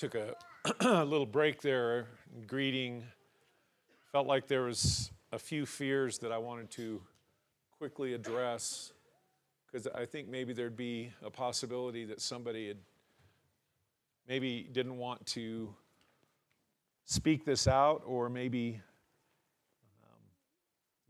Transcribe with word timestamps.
took 0.00 0.14
a, 0.14 0.34
a 0.80 1.04
little 1.04 1.26
break 1.26 1.60
there, 1.60 2.06
greeting. 2.46 3.04
Felt 4.12 4.26
like 4.26 4.46
there 4.46 4.62
was 4.62 5.10
a 5.30 5.38
few 5.38 5.66
fears 5.66 6.16
that 6.20 6.32
I 6.32 6.38
wanted 6.38 6.70
to 6.72 7.02
quickly 7.76 8.14
address 8.14 8.94
because 9.66 9.86
I 9.88 10.06
think 10.06 10.26
maybe 10.26 10.54
there'd 10.54 10.74
be 10.74 11.12
a 11.22 11.28
possibility 11.28 12.06
that 12.06 12.22
somebody 12.22 12.68
had 12.68 12.78
maybe 14.26 14.66
didn't 14.72 14.96
want 14.96 15.26
to 15.26 15.74
speak 17.04 17.44
this 17.44 17.68
out 17.68 18.02
or 18.06 18.30
maybe 18.30 18.80
um, 20.02 20.20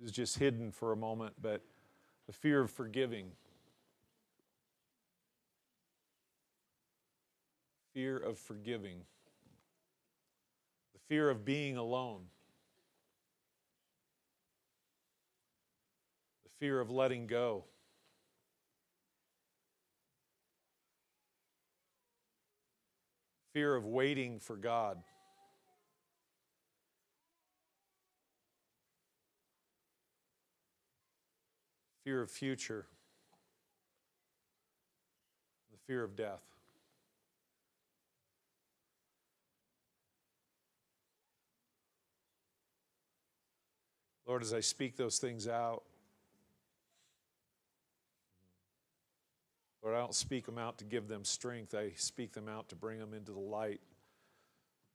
it 0.01 0.03
was 0.03 0.11
just 0.11 0.37
hidden 0.37 0.73
for 0.73 0.91
a 0.91 0.97
moment, 0.97 1.35
but 1.41 1.63
the 2.27 2.33
fear 2.33 2.63
of 2.63 2.73
forgiving. 2.73 3.31
Fear 7.93 8.19
of 8.19 8.39
forgiving. 8.39 9.01
The 10.95 11.01
fear 11.09 11.29
of 11.29 11.45
being 11.45 11.77
alone. 11.77 12.23
The 16.45 16.51
fear 16.61 16.81
of 16.81 16.91
letting 16.91 17.27
go. 17.27 17.65
Fear 23.53 23.75
of 23.75 23.85
waiting 23.85 24.39
for 24.39 24.57
God. 24.57 24.99
Fear 32.05 32.23
of 32.23 32.31
future. 32.31 32.87
The 35.73 35.79
fear 35.87 36.05
of 36.05 36.15
death. 36.15 36.50
Lord, 44.31 44.43
as 44.43 44.55
I 44.55 44.61
speak 44.61 44.97
those 44.97 45.19
things 45.19 45.49
out, 45.49 45.83
Lord, 49.83 49.97
I 49.97 49.99
don't 49.99 50.15
speak 50.15 50.47
them 50.47 50.57
out 50.57 50.79
to 50.79 50.85
give 50.85 51.09
them 51.09 51.25
strength. 51.25 51.75
I 51.75 51.91
speak 51.97 52.33
them 52.33 52.49
out 52.49 52.69
to 52.69 52.77
bring 52.77 53.01
them 53.01 53.13
into 53.13 53.33
the 53.33 53.41
light 53.41 53.81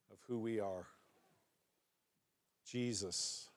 of 0.09 0.19
who 0.29 0.39
we 0.39 0.61
are. 0.61 0.85
Jesus, 2.65 3.49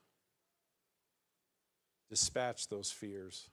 dispatch 2.11 2.67
those 2.67 2.91
fears. 2.91 3.49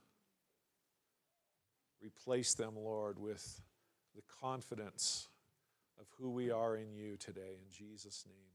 Replace 2.02 2.56
them, 2.56 2.74
Lord, 2.76 3.20
with 3.20 3.62
the 4.16 4.24
confidence 4.42 5.28
of 6.00 6.08
who 6.18 6.32
we 6.32 6.50
are 6.50 6.76
in 6.76 6.92
you 6.96 7.18
today. 7.18 7.60
In 7.64 7.70
Jesus' 7.72 8.26
name. 8.28 8.55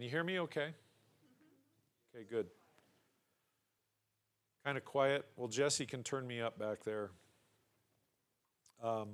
Can 0.00 0.06
you 0.06 0.10
hear 0.12 0.24
me 0.24 0.40
okay? 0.40 0.68
Okay, 2.16 2.24
good. 2.26 2.46
Kind 4.64 4.78
of 4.78 4.84
quiet. 4.86 5.26
Well, 5.36 5.46
Jesse 5.46 5.84
can 5.84 6.02
turn 6.02 6.26
me 6.26 6.40
up 6.40 6.58
back 6.58 6.84
there. 6.84 7.10
Um, 8.82 9.08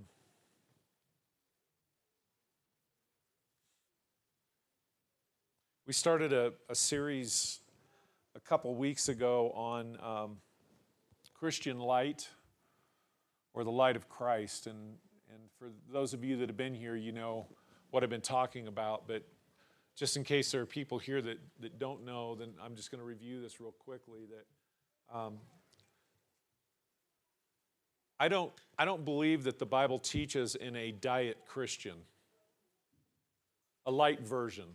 we 5.88 5.92
started 5.92 6.32
a, 6.32 6.52
a, 6.68 6.76
series 6.76 7.62
a 8.36 8.40
couple 8.40 8.72
weeks 8.76 9.08
ago 9.08 9.50
on 9.56 9.98
um, 10.00 10.36
Christian 11.34 11.80
light 11.80 12.28
or 13.54 13.64
the 13.64 13.72
light 13.72 13.96
of 13.96 14.08
Christ. 14.08 14.68
And, 14.68 14.94
and 15.34 15.40
for 15.58 15.70
those 15.92 16.14
of 16.14 16.22
you 16.22 16.36
that 16.36 16.48
have 16.48 16.56
been 16.56 16.74
here, 16.74 16.94
you 16.94 17.10
know 17.10 17.48
what 17.90 18.04
I've 18.04 18.08
been 18.08 18.20
talking 18.20 18.68
about. 18.68 19.08
But 19.08 19.24
just 19.96 20.16
in 20.16 20.24
case 20.24 20.52
there 20.52 20.60
are 20.60 20.66
people 20.66 20.98
here 20.98 21.22
that, 21.22 21.38
that 21.60 21.78
don't 21.78 22.04
know, 22.04 22.34
then 22.34 22.50
I'm 22.62 22.76
just 22.76 22.90
going 22.90 23.00
to 23.00 23.04
review 23.04 23.40
this 23.40 23.60
real 23.60 23.72
quickly. 23.72 24.20
That 24.30 25.18
um, 25.18 25.38
I 28.20 28.28
don't 28.28 28.52
I 28.78 28.84
don't 28.84 29.04
believe 29.04 29.44
that 29.44 29.58
the 29.58 29.66
Bible 29.66 29.98
teaches 29.98 30.54
in 30.54 30.76
a 30.76 30.92
diet 30.92 31.38
Christian, 31.46 31.96
a 33.86 33.90
light 33.90 34.20
version. 34.20 34.66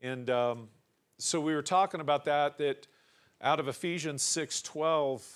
And 0.00 0.30
um, 0.30 0.68
so 1.18 1.40
we 1.40 1.54
were 1.54 1.62
talking 1.62 2.00
about 2.00 2.24
that. 2.26 2.58
That 2.58 2.86
out 3.40 3.58
of 3.58 3.66
Ephesians 3.66 4.22
six 4.22 4.62
twelve, 4.62 5.26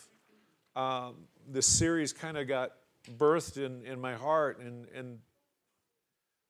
um, 0.77 1.15
this 1.49 1.66
series 1.66 2.12
kind 2.12 2.37
of 2.37 2.47
got 2.47 2.72
birthed 3.06 3.56
in, 3.56 3.84
in 3.84 4.00
my 4.00 4.15
heart, 4.15 4.59
and, 4.61 4.87
and 4.94 5.19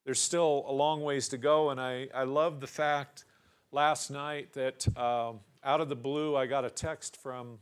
there's 0.05 0.19
still 0.19 0.65
a 0.67 0.71
long 0.71 1.01
ways 1.01 1.27
to 1.29 1.37
go. 1.37 1.69
And 1.69 1.79
I, 1.79 2.07
I 2.13 2.23
love 2.23 2.59
the 2.59 2.67
fact 2.67 3.25
last 3.71 4.09
night 4.09 4.53
that 4.53 4.87
um, 4.97 5.39
out 5.63 5.81
of 5.81 5.89
the 5.89 5.95
blue, 5.95 6.35
I 6.35 6.45
got 6.45 6.65
a 6.65 6.69
text 6.69 7.17
from 7.17 7.59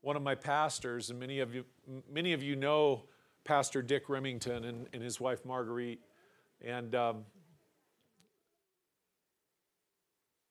one 0.00 0.16
of 0.16 0.22
my 0.22 0.34
pastors, 0.34 1.10
and 1.10 1.20
many 1.20 1.40
of 1.40 1.54
you, 1.54 1.64
many 2.10 2.32
of 2.32 2.42
you 2.42 2.56
know 2.56 3.04
Pastor 3.44 3.82
Dick 3.82 4.08
Remington 4.08 4.64
and, 4.64 4.88
and 4.92 5.02
his 5.02 5.20
wife 5.20 5.44
Marguerite. 5.44 6.00
And 6.62 6.94
um, 6.94 7.24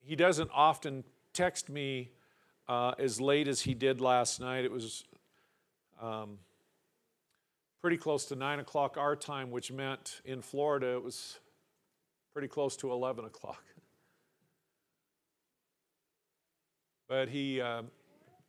he 0.02 0.16
doesn't 0.16 0.50
often 0.54 1.04
text 1.34 1.70
me 1.70 2.12
uh, 2.68 2.94
as 3.00 3.20
late 3.20 3.48
as 3.48 3.62
he 3.62 3.74
did 3.74 4.02
last 4.02 4.40
night. 4.40 4.66
It 4.66 4.72
was 4.72 5.04
um, 6.02 6.38
pretty 7.82 7.98
close 7.98 8.26
to 8.26 8.36
9 8.36 8.60
o'clock 8.60 8.98
our 8.98 9.16
time, 9.16 9.52
which 9.52 9.72
meant 9.72 10.22
in 10.26 10.42
Florida 10.42 10.94
it 10.94 11.04
was 11.04 11.40
pretty 12.34 12.48
close 12.48 12.76
to 12.78 12.92
11 12.92 13.26
o'clock. 13.26 13.64
But 17.08 17.30
he 17.30 17.60
uh, 17.60 17.84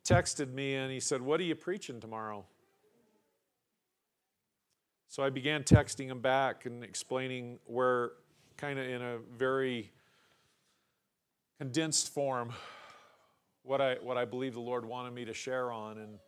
texted 0.07 0.53
me 0.53 0.75
and 0.75 0.91
he 0.91 0.99
said, 0.99 1.21
What 1.21 1.39
are 1.39 1.43
you 1.43 1.55
preaching 1.55 1.99
tomorrow? 1.99 2.45
So 5.07 5.23
I 5.23 5.29
began 5.29 5.63
texting 5.63 6.07
him 6.07 6.21
back 6.21 6.65
and 6.65 6.83
explaining 6.83 7.59
where, 7.65 8.11
kind 8.55 8.79
of 8.79 8.87
in 8.87 9.01
a 9.01 9.17
very 9.35 9.91
condensed 11.57 12.13
form, 12.13 12.53
what 13.63 13.81
I, 13.81 13.95
what 13.95 14.17
I 14.17 14.25
believe 14.25 14.53
the 14.53 14.61
Lord 14.61 14.85
wanted 14.85 15.13
me 15.13 15.25
to 15.25 15.33
share 15.33 15.71
on. 15.71 15.97
And 15.97 16.19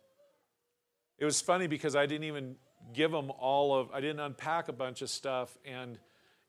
it 1.18 1.24
was 1.24 1.40
funny 1.40 1.66
because 1.66 1.96
I 1.96 2.04
didn't 2.04 2.24
even 2.24 2.56
give 2.92 3.12
him 3.12 3.30
all 3.38 3.78
of, 3.78 3.90
I 3.92 4.00
didn't 4.00 4.20
unpack 4.20 4.68
a 4.68 4.72
bunch 4.72 5.02
of 5.02 5.10
stuff, 5.10 5.56
and 5.64 5.98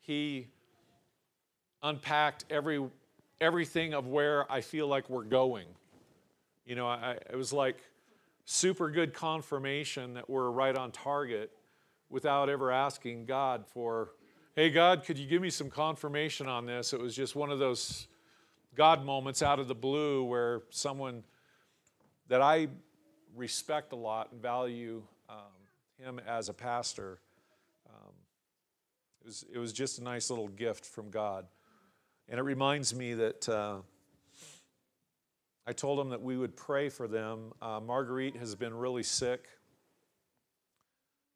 he 0.01 0.47
unpacked 1.81 2.45
every, 2.49 2.83
everything 3.39 3.93
of 3.93 4.07
where 4.07 4.51
I 4.51 4.61
feel 4.61 4.87
like 4.87 5.09
we're 5.09 5.23
going. 5.23 5.67
You 6.65 6.75
know, 6.75 6.87
I, 6.87 7.17
it 7.29 7.35
was 7.35 7.53
like 7.53 7.77
super 8.45 8.89
good 8.89 9.13
confirmation 9.13 10.15
that 10.15 10.29
we're 10.29 10.49
right 10.49 10.75
on 10.75 10.91
target 10.91 11.51
without 12.09 12.49
ever 12.49 12.71
asking 12.71 13.25
God 13.25 13.65
for, 13.67 14.11
hey, 14.55 14.69
God, 14.69 15.03
could 15.03 15.17
you 15.17 15.27
give 15.27 15.41
me 15.41 15.49
some 15.49 15.69
confirmation 15.69 16.47
on 16.47 16.65
this? 16.65 16.93
It 16.93 16.99
was 16.99 17.15
just 17.15 17.35
one 17.35 17.51
of 17.51 17.59
those 17.59 18.07
God 18.75 19.05
moments 19.05 19.41
out 19.41 19.59
of 19.59 19.67
the 19.67 19.75
blue 19.75 20.23
where 20.23 20.63
someone 20.69 21.23
that 22.27 22.41
I 22.41 22.67
respect 23.35 23.93
a 23.93 23.95
lot 23.95 24.31
and 24.31 24.41
value 24.41 25.03
um, 25.29 25.37
him 25.97 26.19
as 26.25 26.49
a 26.49 26.53
pastor. 26.53 27.19
Um, 27.87 28.13
it, 29.21 29.27
was, 29.27 29.45
it 29.53 29.57
was 29.57 29.73
just 29.73 29.99
a 29.99 30.03
nice 30.03 30.29
little 30.29 30.47
gift 30.47 30.85
from 30.85 31.09
God. 31.09 31.45
And 32.27 32.39
it 32.39 32.43
reminds 32.43 32.95
me 32.95 33.13
that 33.13 33.47
uh, 33.47 33.77
I 35.67 35.73
told 35.73 35.99
him 35.99 36.09
that 36.09 36.21
we 36.21 36.37
would 36.37 36.55
pray 36.55 36.89
for 36.89 37.07
them. 37.07 37.53
Uh, 37.61 37.79
Marguerite 37.79 38.35
has 38.37 38.55
been 38.55 38.73
really 38.73 39.03
sick, 39.03 39.47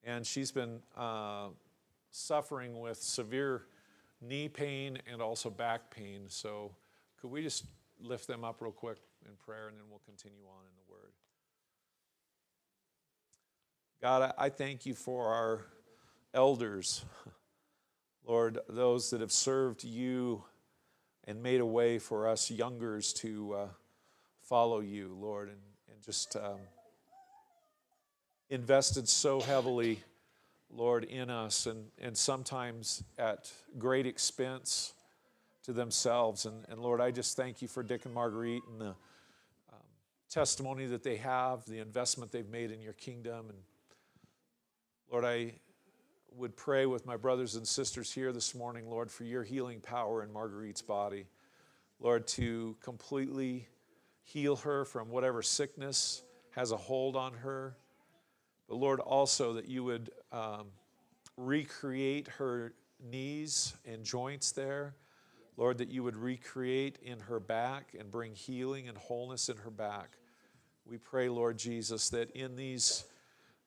and 0.04 0.26
she's 0.26 0.52
been 0.52 0.80
uh, 0.98 1.48
suffering 2.12 2.80
with 2.80 2.98
severe 2.98 3.64
knee 4.22 4.50
pain 4.50 4.98
and 5.12 5.22
also 5.22 5.50
back 5.50 5.92
pain. 5.92 6.24
So, 6.28 6.72
could 7.22 7.32
we 7.32 7.42
just 7.42 7.66
lift 8.02 8.28
them 8.28 8.44
up 8.44 8.62
real 8.62 8.72
quick 8.72 8.98
in 9.26 9.32
prayer 9.46 9.68
and 9.68 9.78
then 9.78 9.86
we'll 9.90 10.02
continue 10.06 10.44
on 10.44 10.64
in 10.66 10.72
the 10.76 10.92
Word? 10.92 11.12
God, 14.02 14.34
I 14.38 14.48
thank 14.48 14.86
you 14.86 14.94
for 14.94 15.28
our 15.34 15.66
elders, 16.34 17.04
Lord, 18.26 18.60
those 18.70 19.10
that 19.10 19.20
have 19.20 19.32
served 19.32 19.84
you 19.84 20.46
and 21.26 21.44
made 21.44 21.60
a 21.60 21.66
way 21.66 22.00
for 22.00 22.26
us 22.26 22.50
youngers 22.50 23.12
to 23.16 23.54
uh, 23.54 23.68
follow 24.42 24.80
you, 24.80 25.18
Lord, 25.20 25.50
and, 25.50 25.60
and 25.92 26.02
just 26.02 26.38
um, 26.38 26.60
invested 28.50 29.10
so 29.10 29.42
heavily, 29.42 30.00
Lord, 30.70 31.04
in 31.04 31.30
us 31.30 31.66
and, 31.66 31.88
and 31.98 32.16
sometimes 32.16 33.04
at 33.18 33.52
great 33.78 34.06
expense 34.06 34.94
to 35.64 35.74
themselves. 35.74 36.46
And, 36.46 36.64
and 36.70 36.80
Lord, 36.80 37.02
I 37.02 37.12
just 37.12 37.36
thank 37.36 37.62
you 37.62 37.68
for 37.68 37.84
Dick 37.84 38.06
and 38.06 38.14
Marguerite 38.14 38.64
and 38.72 38.80
the 38.80 38.96
testimony 40.30 40.86
that 40.86 41.04
they 41.04 41.18
have, 41.18 41.66
the 41.66 41.80
investment 41.80 42.32
they've 42.32 42.48
made 42.48 42.72
in 42.72 42.80
your 42.80 42.94
kingdom. 42.94 43.50
And 43.50 43.58
Lord, 45.12 45.26
I 45.26 45.54
would 46.36 46.56
pray 46.56 46.86
with 46.86 47.08
my 47.08 47.18
brothers 47.18 47.56
and 47.56 47.68
sisters 47.68 48.14
here 48.14 48.32
this 48.32 48.54
morning, 48.54 48.88
Lord, 48.88 49.10
for 49.10 49.24
your 49.24 49.44
healing 49.44 49.80
power 49.80 50.22
in 50.22 50.32
Marguerite's 50.32 50.84
body. 50.84 51.26
Lord, 52.00 52.28
to 52.28 52.78
completely 52.80 53.68
heal 54.24 54.56
her 54.58 54.86
from 54.86 55.10
whatever 55.10 55.42
sickness 55.42 56.22
has 56.52 56.72
a 56.72 56.78
hold 56.78 57.16
on 57.16 57.34
her. 57.34 57.76
But 58.68 58.76
Lord, 58.76 59.00
also 59.00 59.54
that 59.54 59.68
you 59.68 59.84
would 59.84 60.12
um, 60.32 60.68
recreate 61.38 62.28
her 62.38 62.74
knees 63.04 63.74
and 63.86 64.04
joints 64.04 64.52
there. 64.52 64.94
Lord, 65.58 65.80
that 65.80 65.90
you 65.90 66.04
would 66.04 66.16
recreate 66.16 67.00
in 67.02 67.20
her 67.22 67.40
back 67.40 67.96
and 68.00 68.12
bring 68.12 68.36
healing 68.36 68.88
and 68.88 68.96
wholeness 68.96 69.50
in 69.50 69.58
her 69.58 69.72
back. 69.72 70.18
We 70.86 70.98
pray, 70.98 71.30
Lord 71.30 71.58
Jesus, 71.58 72.10
that 72.10 72.30
in 72.32 72.56
these 72.56 73.06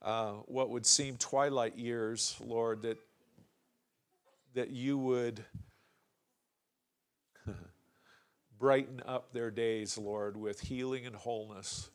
uh, 0.02 0.32
what 0.46 0.70
would 0.70 0.84
seem 0.84 1.16
twilight 1.16 1.78
years, 1.78 2.36
Lord, 2.44 2.82
that, 2.82 2.98
that 4.54 4.70
you 4.70 4.98
would 4.98 5.44
brighten 8.58 9.00
up 9.06 9.32
their 9.32 9.50
days, 9.50 9.96
Lord, 9.96 10.36
with 10.36 10.60
healing 10.60 11.06
and 11.06 11.14
wholeness, 11.14 11.90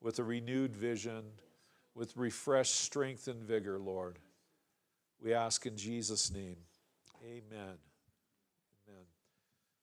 with 0.00 0.18
a 0.18 0.24
renewed 0.24 0.76
vision, 0.76 1.22
with 1.94 2.16
refreshed 2.16 2.74
strength 2.74 3.28
and 3.28 3.42
vigor, 3.42 3.78
Lord. 3.78 4.18
We 5.22 5.32
ask 5.32 5.64
in 5.64 5.76
Jesus' 5.76 6.32
name. 6.32 6.56
Amen. 7.24 7.78
Amen. 8.88 9.04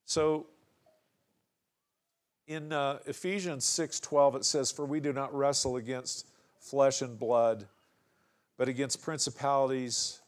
So 0.06 0.48
in 2.48 2.74
uh, 2.74 3.00
Ephesians 3.06 3.64
6:12 3.66 4.36
it 4.36 4.46
says 4.46 4.72
for 4.72 4.86
we 4.86 5.00
do 5.00 5.14
not 5.14 5.34
wrestle 5.34 5.78
against 5.78 6.31
flesh 6.62 7.02
and 7.02 7.20
blood 7.20 7.68
but 8.58 8.70
against 8.70 9.02
principalities 9.02 10.22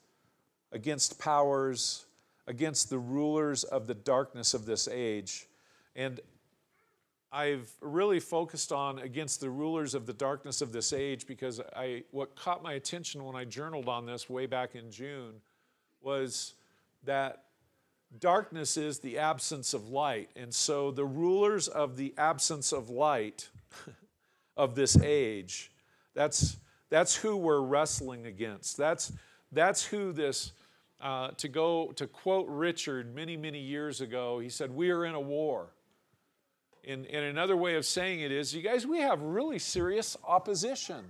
against 0.72 1.18
powers 1.20 2.06
against 2.48 2.90
the 2.90 3.00
rulers 3.00 3.64
of 3.64 3.88
the 3.88 3.94
darkness 3.94 4.54
of 4.54 4.66
this 4.66 4.90
age 4.90 5.48
and 5.96 6.20
I've 7.36 7.72
really 7.82 8.20
focused 8.20 8.72
on 8.72 9.00
against 9.00 9.42
the 9.42 9.50
rulers 9.50 9.96
of 9.96 10.06
the 10.06 10.14
darkness 10.14 10.62
of 10.62 10.72
this 10.72 10.94
age 10.94 11.26
because 11.26 11.60
I 11.76 12.04
what 12.12 12.36
caught 12.36 12.62
my 12.62 12.74
attention 12.74 13.24
when 13.24 13.36
I 13.36 13.44
journaled 13.44 13.90
on 13.90 14.06
this 14.06 14.30
way 14.30 14.46
back 14.46 14.76
in 14.76 14.92
June 14.92 15.42
was 16.00 16.54
that 17.06 17.46
darkness 18.20 18.78
is 18.78 19.00
the 19.00 19.18
absence 19.18 19.74
of 19.74 19.90
light. 19.90 20.30
And 20.36 20.54
so 20.54 20.92
the 20.92 21.06
rulers 21.06 21.68
of 21.68 21.98
the 21.98 22.14
absence 22.18 22.72
of 22.72 22.90
light 22.90 23.50
of 24.58 24.76
this 24.76 24.96
age, 25.02 25.72
that's, 26.14 26.58
that's 26.90 27.16
who 27.16 27.38
we're 27.38 27.62
wrestling 27.62 28.26
against. 28.26 28.78
That's, 28.78 29.12
that's 29.52 29.84
who 29.84 30.12
this, 30.12 30.52
uh, 31.02 31.30
to 31.38 31.48
go, 31.48 31.92
to 31.96 32.08
quote 32.08 32.48
Richard 32.48 33.14
many, 33.14 33.36
many 33.38 33.60
years 33.60 34.02
ago, 34.02 34.40
he 34.40 34.50
said, 34.50 34.72
We 34.72 34.92
are 34.92 35.06
in 35.06 35.16
a 35.16 35.20
war. 35.20 35.74
And, 36.86 37.06
and 37.06 37.26
another 37.26 37.56
way 37.56 37.76
of 37.76 37.86
saying 37.86 38.20
it 38.20 38.32
is, 38.32 38.54
you 38.54 38.62
guys, 38.62 38.86
we 38.86 39.00
have 39.00 39.22
really 39.22 39.60
serious 39.60 40.18
opposition. 40.28 41.06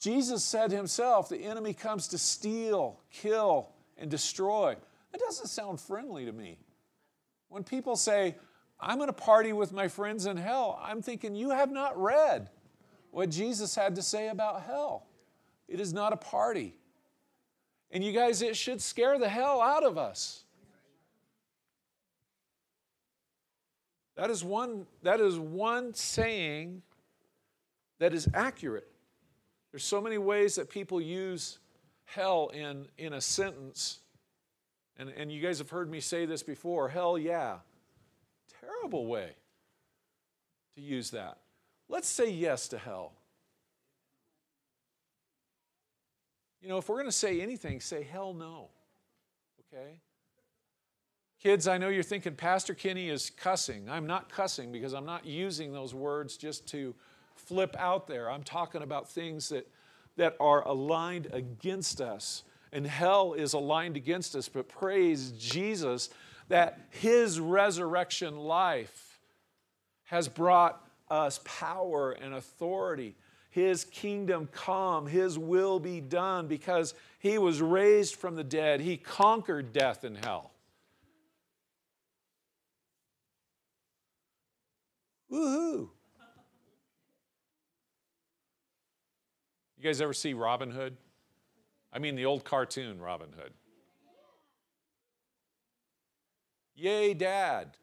Jesus 0.00 0.42
said 0.42 0.72
himself, 0.72 1.28
the 1.28 1.44
enemy 1.44 1.74
comes 1.74 2.08
to 2.08 2.18
steal, 2.18 3.00
kill, 3.12 3.68
and 3.98 4.10
destroy. 4.10 4.74
That 5.12 5.20
doesn't 5.20 5.48
sound 5.48 5.80
friendly 5.80 6.24
to 6.24 6.32
me. 6.32 6.58
When 7.48 7.62
people 7.62 7.96
say, 7.96 8.36
I'm 8.80 8.96
going 8.96 9.08
to 9.08 9.12
party 9.12 9.52
with 9.52 9.72
my 9.72 9.88
friends 9.88 10.26
in 10.26 10.36
hell, 10.36 10.80
I'm 10.82 11.02
thinking, 11.02 11.34
you 11.34 11.50
have 11.50 11.70
not 11.70 12.00
read 12.00 12.48
what 13.10 13.30
Jesus 13.30 13.74
had 13.74 13.94
to 13.96 14.02
say 14.02 14.28
about 14.28 14.62
hell. 14.62 15.06
It 15.68 15.80
is 15.80 15.92
not 15.92 16.12
a 16.12 16.16
party. 16.16 16.74
And 17.90 18.04
you 18.04 18.12
guys, 18.12 18.42
it 18.42 18.56
should 18.56 18.80
scare 18.80 19.18
the 19.18 19.28
hell 19.28 19.60
out 19.60 19.84
of 19.84 19.98
us. 19.98 20.44
That 24.16 24.30
is 24.30 24.44
one, 24.44 24.86
that 25.02 25.20
is 25.20 25.38
one 25.38 25.94
saying 25.94 26.82
that 27.98 28.12
is 28.12 28.28
accurate. 28.34 28.90
There's 29.72 29.84
so 29.84 30.00
many 30.00 30.18
ways 30.18 30.56
that 30.56 30.68
people 30.68 31.00
use 31.00 31.58
hell 32.04 32.50
in, 32.52 32.86
in 32.98 33.12
a 33.12 33.20
sentence. 33.20 34.00
And, 34.98 35.10
and 35.16 35.32
you 35.32 35.40
guys 35.40 35.58
have 35.58 35.70
heard 35.70 35.90
me 35.90 36.00
say 36.00 36.26
this 36.26 36.42
before 36.42 36.88
hell 36.88 37.16
yeah. 37.16 37.58
Terrible 38.60 39.06
way 39.06 39.30
to 40.74 40.80
use 40.80 41.10
that. 41.10 41.38
Let's 41.90 42.08
say 42.08 42.30
yes 42.30 42.68
to 42.68 42.78
hell. 42.78 43.12
You 46.62 46.68
know, 46.68 46.78
if 46.78 46.88
we're 46.88 46.96
going 46.96 47.06
to 47.06 47.12
say 47.12 47.40
anything, 47.40 47.80
say 47.80 48.04
hell 48.04 48.32
no. 48.32 48.68
Okay? 49.74 50.00
Kids, 51.42 51.66
I 51.66 51.78
know 51.78 51.88
you're 51.88 52.04
thinking 52.04 52.36
Pastor 52.36 52.74
Kenny 52.74 53.08
is 53.08 53.30
cussing. 53.30 53.90
I'm 53.90 54.06
not 54.06 54.30
cussing 54.30 54.70
because 54.70 54.94
I'm 54.94 55.06
not 55.06 55.26
using 55.26 55.72
those 55.72 55.92
words 55.92 56.36
just 56.36 56.68
to 56.68 56.94
flip 57.34 57.74
out 57.76 58.06
there. 58.06 58.30
I'm 58.30 58.44
talking 58.44 58.82
about 58.82 59.08
things 59.08 59.48
that, 59.48 59.66
that 60.16 60.36
are 60.38 60.66
aligned 60.68 61.28
against 61.32 62.00
us. 62.00 62.44
And 62.72 62.86
hell 62.86 63.32
is 63.32 63.52
aligned 63.54 63.96
against 63.96 64.36
us, 64.36 64.48
but 64.48 64.68
praise 64.68 65.32
Jesus 65.32 66.10
that 66.48 66.78
his 66.90 67.40
resurrection 67.40 68.36
life 68.36 69.18
has 70.04 70.28
brought 70.28 70.86
us 71.10 71.40
power 71.44 72.12
and 72.12 72.34
authority. 72.34 73.16
His 73.50 73.84
kingdom 73.84 74.48
come, 74.52 75.06
His 75.06 75.38
will 75.38 75.80
be 75.80 76.00
done 76.00 76.46
because 76.46 76.94
He 77.18 77.38
was 77.38 77.60
raised 77.60 78.14
from 78.16 78.36
the 78.36 78.44
dead. 78.44 78.80
He 78.80 78.96
conquered 78.96 79.72
death 79.72 80.04
and 80.04 80.16
hell. 80.16 80.52
Woohoo! 85.30 85.88
You 89.76 89.84
guys 89.84 90.00
ever 90.00 90.12
see 90.12 90.34
Robin 90.34 90.70
Hood? 90.70 90.96
I 91.92 91.98
mean, 91.98 92.14
the 92.14 92.26
old 92.26 92.44
cartoon 92.44 93.00
Robin 93.00 93.30
Hood. 93.36 93.52
Yay, 96.74 97.14
Dad. 97.14 97.76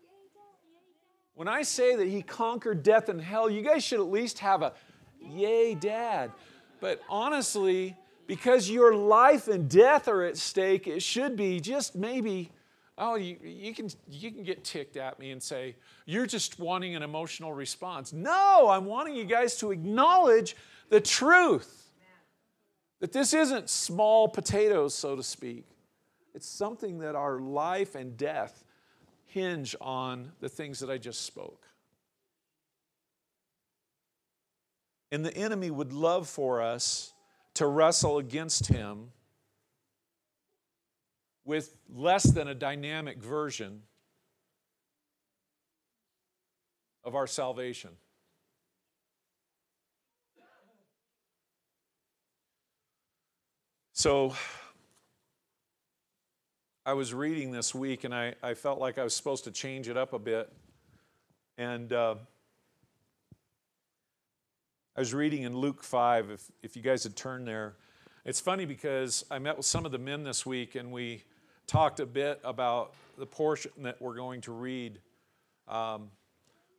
When 1.37 1.47
I 1.47 1.61
say 1.61 1.95
that 1.95 2.07
he 2.07 2.23
conquered 2.23 2.81
death 2.81 3.09
and 3.09 3.21
hell, 3.21 3.47
you 3.47 3.61
guys 3.61 3.83
should 3.83 3.99
at 3.99 4.09
least 4.09 4.39
have 4.39 4.63
a 4.63 4.73
yay, 5.21 5.75
Dad. 5.75 6.31
But 6.79 6.99
honestly, 7.07 7.95
because 8.25 8.67
your 8.67 8.95
life 8.95 9.47
and 9.47 9.69
death 9.69 10.07
are 10.07 10.23
at 10.23 10.35
stake, 10.35 10.87
it 10.87 11.03
should 11.03 11.35
be 11.35 11.59
just 11.59 11.95
maybe, 11.95 12.49
oh, 12.97 13.17
you, 13.17 13.37
you, 13.43 13.71
can, 13.75 13.87
you 14.09 14.31
can 14.31 14.41
get 14.41 14.63
ticked 14.63 14.97
at 14.97 15.19
me 15.19 15.29
and 15.29 15.41
say, 15.41 15.75
you're 16.07 16.25
just 16.25 16.57
wanting 16.57 16.95
an 16.95 17.03
emotional 17.03 17.53
response. 17.53 18.13
No, 18.13 18.69
I'm 18.69 18.85
wanting 18.85 19.15
you 19.15 19.25
guys 19.25 19.57
to 19.57 19.69
acknowledge 19.69 20.55
the 20.89 20.99
truth. 20.99 21.91
That 22.99 23.11
this 23.11 23.35
isn't 23.35 23.69
small 23.69 24.27
potatoes, 24.27 24.95
so 24.95 25.15
to 25.15 25.21
speak. 25.21 25.65
It's 26.33 26.49
something 26.49 26.97
that 26.97 27.13
our 27.13 27.39
life 27.39 27.93
and 27.93 28.17
death 28.17 28.63
hinge 29.37 29.75
on 29.79 30.31
the 30.39 30.49
things 30.49 30.79
that 30.79 30.89
I 30.89 30.97
just 30.97 31.21
spoke. 31.23 31.67
And 35.11 35.23
the 35.23 35.35
enemy 35.35 35.69
would 35.69 35.93
love 35.93 36.27
for 36.27 36.61
us 36.61 37.13
to 37.53 37.67
wrestle 37.67 38.17
against 38.17 38.67
him 38.67 39.11
with 41.45 41.77
less 41.89 42.23
than 42.23 42.47
a 42.47 42.55
dynamic 42.55 43.21
version 43.21 43.83
of 47.03 47.15
our 47.15 47.27
salvation. 47.27 47.91
So 53.93 54.35
I 56.87 56.93
was 56.93 57.13
reading 57.13 57.51
this 57.51 57.75
week 57.75 58.05
and 58.05 58.15
I, 58.15 58.33
I 58.41 58.53
felt 58.53 58.79
like 58.79 58.97
I 58.97 59.03
was 59.03 59.13
supposed 59.13 59.43
to 59.43 59.51
change 59.51 59.89
it 59.89 59.97
up 59.97 60.13
a 60.13 60.19
bit. 60.19 60.49
And 61.57 61.91
uh, 61.91 62.15
I 64.95 65.01
was 65.01 65.13
reading 65.13 65.43
in 65.43 65.53
Luke 65.53 65.83
5, 65.83 66.31
if, 66.31 66.49
if 66.63 66.77
you 66.77 66.81
guys 66.81 67.03
had 67.03 67.17
turned 67.17 67.45
there. 67.45 67.75
It's 68.23 68.39
funny 68.39 68.63
because 68.63 69.25
I 69.29 69.37
met 69.37 69.57
with 69.57 69.65
some 69.65 69.85
of 69.85 69.91
the 69.91 69.97
men 69.97 70.23
this 70.23 70.45
week 70.45 70.75
and 70.75 70.93
we 70.93 71.25
talked 71.67 71.99
a 71.99 72.05
bit 72.05 72.39
about 72.45 72.93
the 73.17 73.25
portion 73.25 73.71
that 73.79 74.01
we're 74.01 74.15
going 74.15 74.39
to 74.41 74.53
read. 74.53 75.01
Um, 75.67 76.09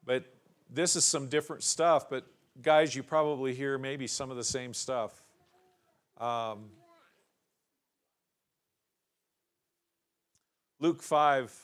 but 0.06 0.24
this 0.70 0.96
is 0.96 1.04
some 1.04 1.28
different 1.28 1.62
stuff, 1.62 2.08
but 2.08 2.24
guys, 2.62 2.96
you 2.96 3.02
probably 3.02 3.52
hear 3.52 3.76
maybe 3.76 4.06
some 4.06 4.30
of 4.30 4.38
the 4.38 4.44
same 4.44 4.72
stuff. 4.72 5.22
Um, 6.16 6.70
Luke 10.80 11.02
5. 11.02 11.54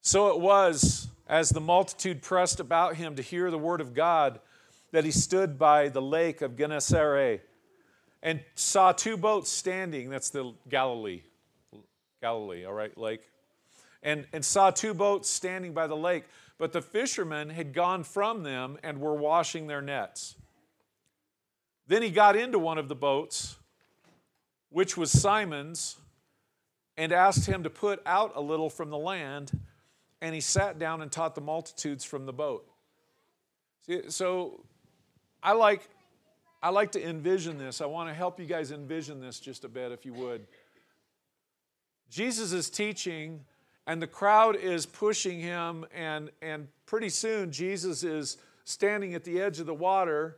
So 0.00 0.28
it 0.28 0.40
was 0.40 1.08
as 1.30 1.50
the 1.50 1.60
multitude 1.60 2.22
pressed 2.22 2.58
about 2.58 2.96
him 2.96 3.14
to 3.14 3.22
hear 3.22 3.50
the 3.50 3.58
word 3.58 3.80
of 3.80 3.94
God, 3.94 4.40
that 4.90 5.04
he 5.04 5.12
stood 5.12 5.58
by 5.58 5.88
the 5.88 6.02
lake 6.02 6.42
of 6.42 6.56
Gennesaret 6.56 7.48
and 8.22 8.40
saw 8.56 8.90
two 8.90 9.16
boats 9.16 9.50
standing. 9.50 10.10
That's 10.10 10.30
the 10.30 10.52
Galilee. 10.68 11.22
Galilee, 12.20 12.64
all 12.64 12.72
right, 12.72 12.96
lake. 12.98 13.22
And, 14.02 14.26
and 14.32 14.44
saw 14.44 14.70
two 14.70 14.92
boats 14.92 15.30
standing 15.30 15.72
by 15.72 15.86
the 15.86 15.96
lake, 15.96 16.24
but 16.58 16.72
the 16.72 16.82
fishermen 16.82 17.50
had 17.50 17.72
gone 17.72 18.02
from 18.02 18.42
them 18.42 18.78
and 18.82 19.00
were 19.00 19.14
washing 19.14 19.68
their 19.68 19.82
nets. 19.82 20.34
Then 21.86 22.02
he 22.02 22.10
got 22.10 22.34
into 22.34 22.58
one 22.58 22.78
of 22.78 22.88
the 22.88 22.94
boats, 22.94 23.56
which 24.70 24.96
was 24.96 25.12
Simon's, 25.12 25.96
and 27.00 27.12
asked 27.12 27.46
him 27.46 27.62
to 27.62 27.70
put 27.70 28.02
out 28.04 28.32
a 28.34 28.40
little 28.42 28.68
from 28.68 28.90
the 28.90 28.98
land 28.98 29.58
and 30.20 30.34
he 30.34 30.40
sat 30.42 30.78
down 30.78 31.00
and 31.00 31.10
taught 31.10 31.34
the 31.34 31.40
multitudes 31.40 32.04
from 32.04 32.26
the 32.26 32.32
boat. 32.32 32.70
So 34.10 34.62
I 35.42 35.52
like, 35.52 35.88
I 36.62 36.68
like 36.68 36.92
to 36.92 37.02
envision 37.02 37.56
this. 37.56 37.80
I 37.80 37.86
want 37.86 38.10
to 38.10 38.14
help 38.14 38.38
you 38.38 38.44
guys 38.44 38.70
envision 38.70 39.18
this 39.18 39.40
just 39.40 39.64
a 39.64 39.68
bit, 39.68 39.92
if 39.92 40.04
you 40.04 40.12
would. 40.12 40.46
Jesus 42.10 42.52
is 42.52 42.68
teaching, 42.68 43.46
and 43.86 44.02
the 44.02 44.06
crowd 44.06 44.54
is 44.54 44.84
pushing 44.84 45.40
him, 45.40 45.86
and, 45.94 46.28
and 46.42 46.68
pretty 46.84 47.08
soon 47.08 47.50
Jesus 47.50 48.04
is 48.04 48.36
standing 48.64 49.14
at 49.14 49.24
the 49.24 49.40
edge 49.40 49.58
of 49.58 49.64
the 49.64 49.72
water, 49.72 50.36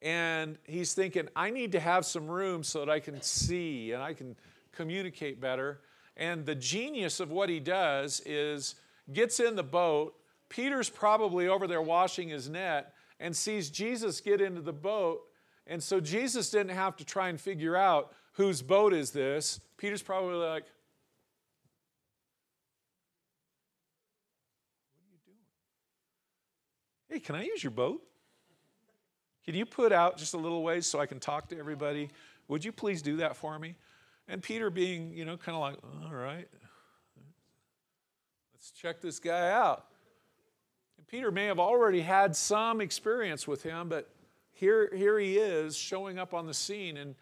and 0.00 0.56
he's 0.62 0.94
thinking, 0.94 1.28
I 1.34 1.50
need 1.50 1.72
to 1.72 1.80
have 1.80 2.06
some 2.06 2.28
room 2.28 2.62
so 2.62 2.78
that 2.78 2.90
I 2.90 3.00
can 3.00 3.20
see 3.22 3.90
and 3.90 4.00
I 4.00 4.14
can 4.14 4.36
communicate 4.74 5.40
better. 5.40 5.80
And 6.16 6.46
the 6.46 6.54
genius 6.54 7.20
of 7.20 7.30
what 7.30 7.48
he 7.48 7.60
does 7.60 8.20
is 8.24 8.76
gets 9.12 9.40
in 9.40 9.56
the 9.56 9.62
boat. 9.62 10.14
Peter's 10.48 10.88
probably 10.88 11.48
over 11.48 11.66
there 11.66 11.82
washing 11.82 12.28
his 12.28 12.48
net 12.48 12.94
and 13.18 13.34
sees 13.36 13.70
Jesus 13.70 14.20
get 14.20 14.40
into 14.40 14.60
the 14.60 14.72
boat. 14.72 15.22
And 15.66 15.82
so 15.82 16.00
Jesus 16.00 16.50
didn't 16.50 16.74
have 16.74 16.96
to 16.96 17.04
try 17.04 17.28
and 17.28 17.40
figure 17.40 17.76
out 17.76 18.12
whose 18.32 18.62
boat 18.62 18.92
is 18.92 19.10
this. 19.10 19.60
Peter's 19.76 20.02
probably 20.02 20.34
like, 20.34 20.64
What 24.92 25.00
are 25.00 25.10
you 25.10 25.18
doing? 25.24 25.38
Hey, 27.08 27.20
can 27.20 27.34
I 27.34 27.44
use 27.44 27.62
your 27.62 27.70
boat? 27.70 28.02
Can 29.44 29.54
you 29.54 29.66
put 29.66 29.92
out 29.92 30.16
just 30.16 30.34
a 30.34 30.38
little 30.38 30.62
ways 30.62 30.86
so 30.86 31.00
I 31.00 31.06
can 31.06 31.20
talk 31.20 31.48
to 31.48 31.58
everybody? 31.58 32.10
Would 32.48 32.64
you 32.64 32.72
please 32.72 33.02
do 33.02 33.16
that 33.16 33.36
for 33.36 33.58
me? 33.58 33.74
And 34.28 34.42
Peter, 34.42 34.70
being, 34.70 35.12
you 35.12 35.24
know, 35.24 35.36
kind 35.36 35.54
of 35.54 35.60
like, 35.60 35.76
all 36.06 36.14
right, 36.14 36.48
let's 38.54 38.70
check 38.70 39.00
this 39.00 39.18
guy 39.18 39.50
out. 39.50 39.86
And 40.96 41.06
Peter 41.06 41.30
may 41.30 41.46
have 41.46 41.58
already 41.58 42.00
had 42.00 42.34
some 42.34 42.80
experience 42.80 43.46
with 43.46 43.62
him, 43.62 43.88
but 43.88 44.08
here, 44.52 44.90
here 44.94 45.18
he 45.18 45.36
is 45.36 45.76
showing 45.76 46.18
up 46.18 46.32
on 46.32 46.46
the 46.46 46.54
scene. 46.54 46.96
And, 46.96 47.14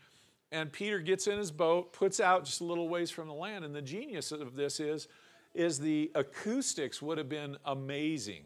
and 0.52 0.71
Peter 0.71 1.00
gets 1.00 1.26
in 1.26 1.38
his 1.38 1.50
boat, 1.50 1.92
puts 1.92 2.21
out 2.21 2.44
just 2.44 2.61
a 2.61 2.64
little 2.64 2.88
ways 2.88 3.11
from 3.11 3.26
the 3.26 3.35
land. 3.35 3.64
And 3.64 3.75
the 3.75 3.82
genius 3.82 4.30
of 4.30 4.54
this 4.54 4.78
is, 4.78 5.09
is 5.54 5.78
the 5.80 6.11
acoustics 6.14 7.02
would 7.02 7.18
have 7.18 7.28
been 7.28 7.56
amazing. 7.64 8.44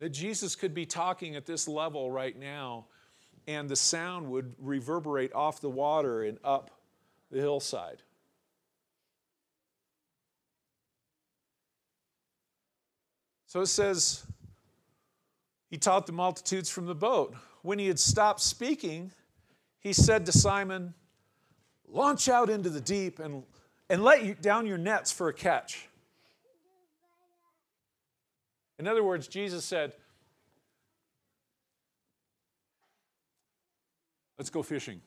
That 0.00 0.10
Jesus 0.10 0.56
could 0.56 0.74
be 0.74 0.86
talking 0.86 1.36
at 1.36 1.46
this 1.46 1.68
level 1.68 2.10
right 2.10 2.38
now, 2.38 2.86
and 3.46 3.68
the 3.68 3.76
sound 3.76 4.30
would 4.30 4.54
reverberate 4.58 5.32
off 5.32 5.60
the 5.60 5.70
water 5.70 6.22
and 6.22 6.38
up 6.42 6.70
the 7.30 7.38
hillside. 7.40 8.02
So 13.46 13.62
it 13.62 13.66
says, 13.66 14.26
he 15.70 15.78
taught 15.78 16.06
the 16.06 16.12
multitudes 16.12 16.68
from 16.68 16.86
the 16.86 16.94
boat. 16.94 17.34
When 17.62 17.78
he 17.78 17.88
had 17.88 17.98
stopped 17.98 18.40
speaking, 18.40 19.10
he 19.80 19.92
said 19.92 20.26
to 20.26 20.32
Simon, 20.32 20.94
Launch 21.90 22.28
out 22.28 22.50
into 22.50 22.68
the 22.68 22.82
deep 22.82 23.18
and, 23.18 23.44
and 23.88 24.04
let 24.04 24.22
you, 24.22 24.34
down 24.34 24.66
your 24.66 24.76
nets 24.76 25.10
for 25.10 25.28
a 25.28 25.32
catch. 25.32 25.88
In 28.78 28.86
other 28.86 29.02
words, 29.02 29.26
Jesus 29.26 29.64
said, 29.64 29.94
Let's 34.36 34.50
go 34.50 34.62
fishing. 34.62 35.00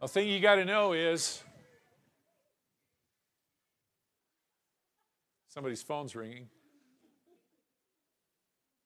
The 0.00 0.08
thing 0.08 0.28
you 0.28 0.40
got 0.40 0.56
to 0.56 0.64
know 0.64 0.92
is 0.92 1.42
somebody's 5.48 5.82
phone's 5.82 6.14
ringing. 6.14 6.48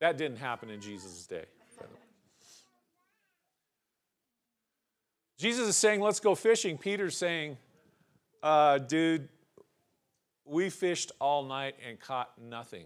That 0.01 0.17
didn't 0.17 0.39
happen 0.39 0.71
in 0.71 0.81
Jesus' 0.81 1.27
day. 1.27 1.45
Jesus 5.37 5.69
is 5.69 5.77
saying, 5.77 6.01
let's 6.01 6.21
go 6.21 6.35
fishing. 6.35 6.79
Peter's 6.79 7.17
saying, 7.17 7.57
uh, 8.43 8.79
dude, 8.79 9.29
we 10.45 10.71
fished 10.71 11.13
all 11.19 11.45
night 11.45 11.77
and 11.87 11.99
caught 11.99 12.31
nothing. 12.41 12.85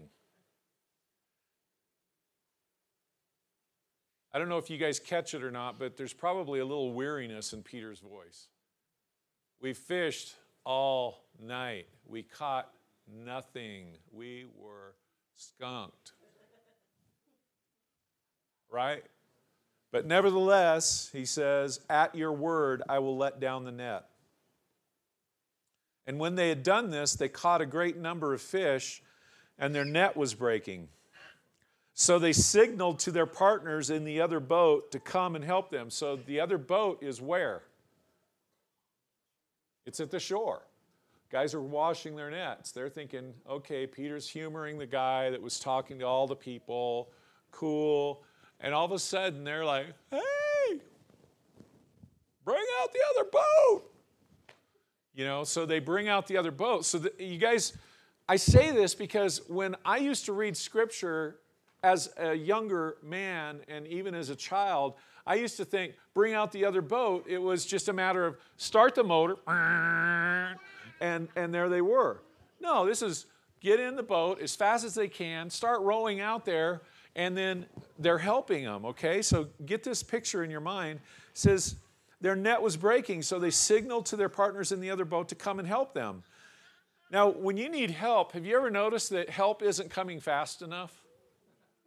I 4.35 4.37
don't 4.37 4.49
know 4.49 4.57
if 4.57 4.69
you 4.69 4.77
guys 4.77 4.99
catch 4.99 5.33
it 5.33 5.45
or 5.45 5.49
not, 5.49 5.79
but 5.79 5.95
there's 5.95 6.11
probably 6.11 6.59
a 6.59 6.65
little 6.65 6.91
weariness 6.91 7.53
in 7.53 7.63
Peter's 7.63 7.99
voice. 7.99 8.47
We 9.61 9.71
fished 9.71 10.35
all 10.65 11.23
night. 11.41 11.87
We 12.05 12.23
caught 12.23 12.69
nothing. 13.23 13.93
We 14.11 14.47
were 14.57 14.95
skunked. 15.37 16.11
Right? 18.69 19.05
But 19.93 20.05
nevertheless, 20.05 21.09
he 21.13 21.23
says, 21.23 21.79
At 21.89 22.13
your 22.13 22.33
word, 22.33 22.83
I 22.89 22.99
will 22.99 23.15
let 23.15 23.39
down 23.39 23.63
the 23.63 23.71
net. 23.71 24.03
And 26.05 26.19
when 26.19 26.35
they 26.35 26.49
had 26.49 26.61
done 26.61 26.89
this, 26.89 27.13
they 27.13 27.29
caught 27.29 27.61
a 27.61 27.65
great 27.65 27.95
number 27.95 28.33
of 28.33 28.41
fish, 28.41 29.01
and 29.57 29.73
their 29.73 29.85
net 29.85 30.17
was 30.17 30.33
breaking. 30.33 30.89
So 31.97 32.19
they 32.19 32.33
signaled 32.33 32.99
to 32.99 33.11
their 33.11 33.25
partners 33.25 33.89
in 33.89 34.03
the 34.03 34.19
other 34.19 34.41
boat 34.41 34.91
to 34.91 34.99
come 34.99 35.33
and 35.37 35.43
help 35.43 35.71
them. 35.71 35.89
So 35.89 36.17
the 36.17 36.41
other 36.41 36.57
boat 36.57 37.01
is 37.01 37.21
where? 37.21 37.63
It's 39.85 40.01
at 40.01 40.11
the 40.11 40.19
shore. 40.19 40.63
Guys 41.31 41.53
are 41.53 41.61
washing 41.61 42.17
their 42.17 42.29
nets. 42.29 42.73
They're 42.73 42.89
thinking, 42.89 43.33
okay, 43.49 43.87
Peter's 43.87 44.27
humoring 44.27 44.77
the 44.77 44.85
guy 44.85 45.29
that 45.29 45.41
was 45.41 45.57
talking 45.57 45.97
to 45.99 46.05
all 46.05 46.27
the 46.27 46.35
people. 46.35 47.11
Cool. 47.51 48.23
And 48.59 48.73
all 48.73 48.85
of 48.85 48.91
a 48.91 48.99
sudden 48.99 49.45
they're 49.45 49.65
like, 49.65 49.87
hey, 50.11 50.79
bring 52.43 52.65
out 52.81 52.91
the 52.91 52.99
other 53.11 53.29
boat. 53.31 53.83
You 55.13 55.23
know, 55.23 55.45
so 55.45 55.65
they 55.65 55.79
bring 55.79 56.09
out 56.09 56.27
the 56.27 56.35
other 56.35 56.51
boat. 56.51 56.83
So 56.83 56.97
the, 56.97 57.13
you 57.19 57.37
guys, 57.37 57.71
I 58.27 58.35
say 58.35 58.71
this 58.71 58.93
because 58.93 59.39
when 59.47 59.77
I 59.85 59.97
used 59.97 60.25
to 60.25 60.33
read 60.33 60.57
scripture 60.57 61.37
as 61.85 62.09
a 62.17 62.33
younger 62.33 62.97
man 63.03 63.59
and 63.67 63.85
even 63.85 64.15
as 64.15 64.31
a 64.31 64.35
child, 64.35 64.95
I 65.27 65.35
used 65.35 65.55
to 65.57 65.65
think, 65.65 65.93
bring 66.15 66.33
out 66.33 66.51
the 66.51 66.65
other 66.65 66.81
boat. 66.81 67.25
It 67.29 67.37
was 67.37 67.63
just 67.63 67.89
a 67.89 67.93
matter 67.93 68.25
of 68.25 68.37
start 68.57 68.95
the 68.95 69.03
motor, 69.03 69.35
and, 70.99 71.27
and 71.35 71.53
there 71.53 71.69
they 71.69 71.81
were. 71.81 72.21
No, 72.59 72.87
this 72.87 73.03
is 73.03 73.27
get 73.61 73.79
in 73.79 73.95
the 73.95 74.03
boat 74.03 74.41
as 74.41 74.55
fast 74.55 74.83
as 74.83 74.95
they 74.95 75.07
can, 75.07 75.47
start 75.51 75.81
rowing 75.81 76.21
out 76.21 76.43
there, 76.43 76.81
and 77.15 77.37
then 77.37 77.67
they're 77.99 78.17
helping 78.17 78.63
them, 78.63 78.83
okay? 78.85 79.21
So 79.21 79.47
get 79.67 79.83
this 79.83 80.01
picture 80.01 80.43
in 80.43 80.49
your 80.49 80.61
mind. 80.61 80.99
It 81.33 81.37
says, 81.37 81.75
their 82.19 82.35
net 82.35 82.63
was 82.63 82.77
breaking, 82.77 83.21
so 83.21 83.37
they 83.37 83.51
signaled 83.51 84.07
to 84.07 84.15
their 84.15 84.29
partners 84.29 84.71
in 84.71 84.79
the 84.79 84.89
other 84.89 85.05
boat 85.05 85.29
to 85.29 85.35
come 85.35 85.59
and 85.59 85.67
help 85.67 85.93
them. 85.93 86.23
Now, 87.11 87.29
when 87.29 87.57
you 87.57 87.69
need 87.69 87.91
help, 87.91 88.31
have 88.31 88.43
you 88.43 88.57
ever 88.57 88.71
noticed 88.71 89.11
that 89.11 89.29
help 89.29 89.61
isn't 89.61 89.91
coming 89.91 90.19
fast 90.19 90.63
enough? 90.63 91.04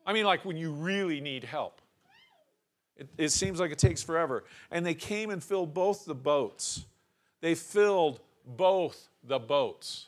I 0.08 0.14
mean, 0.14 0.24
like 0.24 0.42
when 0.46 0.56
you 0.56 0.72
really 0.72 1.20
need 1.20 1.44
help. 1.44 1.82
It, 2.96 3.10
it, 3.18 3.28
seems 3.28 3.60
like 3.60 3.70
it 3.70 3.78
takes 3.78 4.02
forever. 4.02 4.44
And 4.70 4.84
they 4.84 4.94
came 4.94 5.28
and 5.28 5.44
filled 5.44 5.74
both 5.74 6.06
the 6.06 6.14
boats. 6.14 6.86
They 7.42 7.54
filled 7.54 8.18
both 8.46 9.10
the 9.22 9.38
boats. 9.38 10.06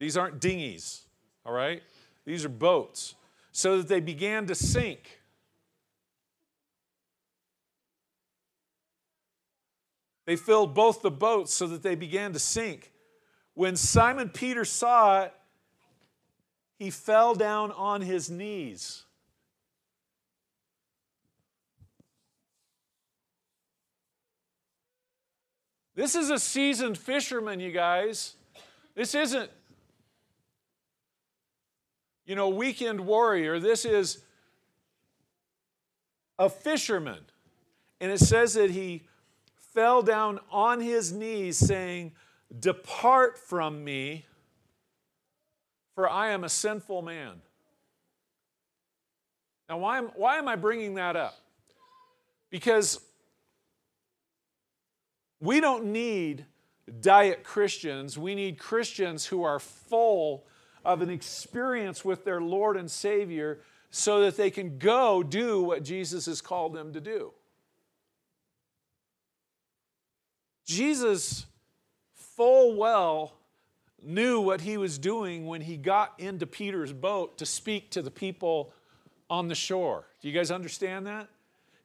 These 0.00 0.16
aren't 0.16 0.40
dinghies, 0.40 1.02
all 1.44 1.52
right? 1.52 1.82
These 2.24 2.46
are 2.46 2.48
boats. 2.48 3.14
So 3.52 3.76
that 3.76 3.88
they 3.88 4.00
began 4.00 4.46
to 4.46 4.54
sink. 4.54 5.20
They 10.24 10.36
filled 10.36 10.74
both 10.74 11.02
the 11.02 11.10
boats 11.10 11.52
so 11.52 11.66
that 11.66 11.82
they 11.82 11.94
began 11.94 12.32
to 12.32 12.38
sink. 12.38 12.90
When 13.52 13.76
Simon 13.76 14.30
Peter 14.30 14.64
saw 14.64 15.24
it, 15.24 15.34
he 16.78 16.90
fell 16.90 17.34
down 17.34 17.70
on 17.72 18.02
his 18.02 18.30
knees. 18.30 19.04
This 25.94 26.16
is 26.16 26.30
a 26.30 26.38
seasoned 26.38 26.98
fisherman, 26.98 27.60
you 27.60 27.70
guys. 27.70 28.34
This 28.96 29.14
isn't, 29.14 29.50
you 32.26 32.34
know, 32.34 32.48
weekend 32.48 33.00
warrior. 33.00 33.60
This 33.60 33.84
is 33.84 34.18
a 36.38 36.48
fisherman. 36.48 37.20
And 38.00 38.10
it 38.10 38.18
says 38.18 38.54
that 38.54 38.70
he 38.70 39.04
fell 39.72 40.02
down 40.02 40.40
on 40.50 40.80
his 40.80 41.12
knees, 41.12 41.58
saying, 41.58 42.12
Depart 42.58 43.38
from 43.38 43.84
me, 43.84 44.26
for 45.94 46.08
I 46.08 46.30
am 46.30 46.44
a 46.44 46.48
sinful 46.48 47.02
man. 47.02 47.40
Now, 49.68 49.78
why 49.78 49.98
am, 49.98 50.10
why 50.16 50.38
am 50.38 50.48
I 50.48 50.56
bringing 50.56 50.94
that 50.94 51.16
up? 51.16 51.34
Because 52.50 53.00
we 55.40 55.60
don't 55.60 55.86
need 55.86 56.44
diet 57.00 57.44
Christians. 57.44 58.18
We 58.18 58.34
need 58.34 58.58
Christians 58.58 59.26
who 59.26 59.42
are 59.42 59.58
full 59.58 60.44
of 60.84 61.00
an 61.00 61.10
experience 61.10 62.04
with 62.04 62.24
their 62.24 62.40
Lord 62.40 62.76
and 62.76 62.90
Savior 62.90 63.60
so 63.90 64.20
that 64.22 64.36
they 64.36 64.50
can 64.50 64.78
go 64.78 65.22
do 65.22 65.62
what 65.62 65.82
Jesus 65.82 66.26
has 66.26 66.40
called 66.40 66.74
them 66.74 66.92
to 66.92 67.00
do. 67.00 67.32
Jesus 70.66 71.46
full 72.12 72.74
well 72.76 73.34
knew 74.06 74.40
what 74.40 74.60
he 74.60 74.76
was 74.76 74.98
doing 74.98 75.46
when 75.46 75.60
he 75.60 75.76
got 75.76 76.14
into 76.18 76.46
Peter's 76.46 76.92
boat 76.92 77.38
to 77.38 77.46
speak 77.46 77.90
to 77.90 78.02
the 78.02 78.10
people 78.10 78.72
on 79.30 79.48
the 79.48 79.54
shore. 79.54 80.06
Do 80.20 80.28
you 80.28 80.34
guys 80.34 80.50
understand 80.50 81.06
that? 81.06 81.28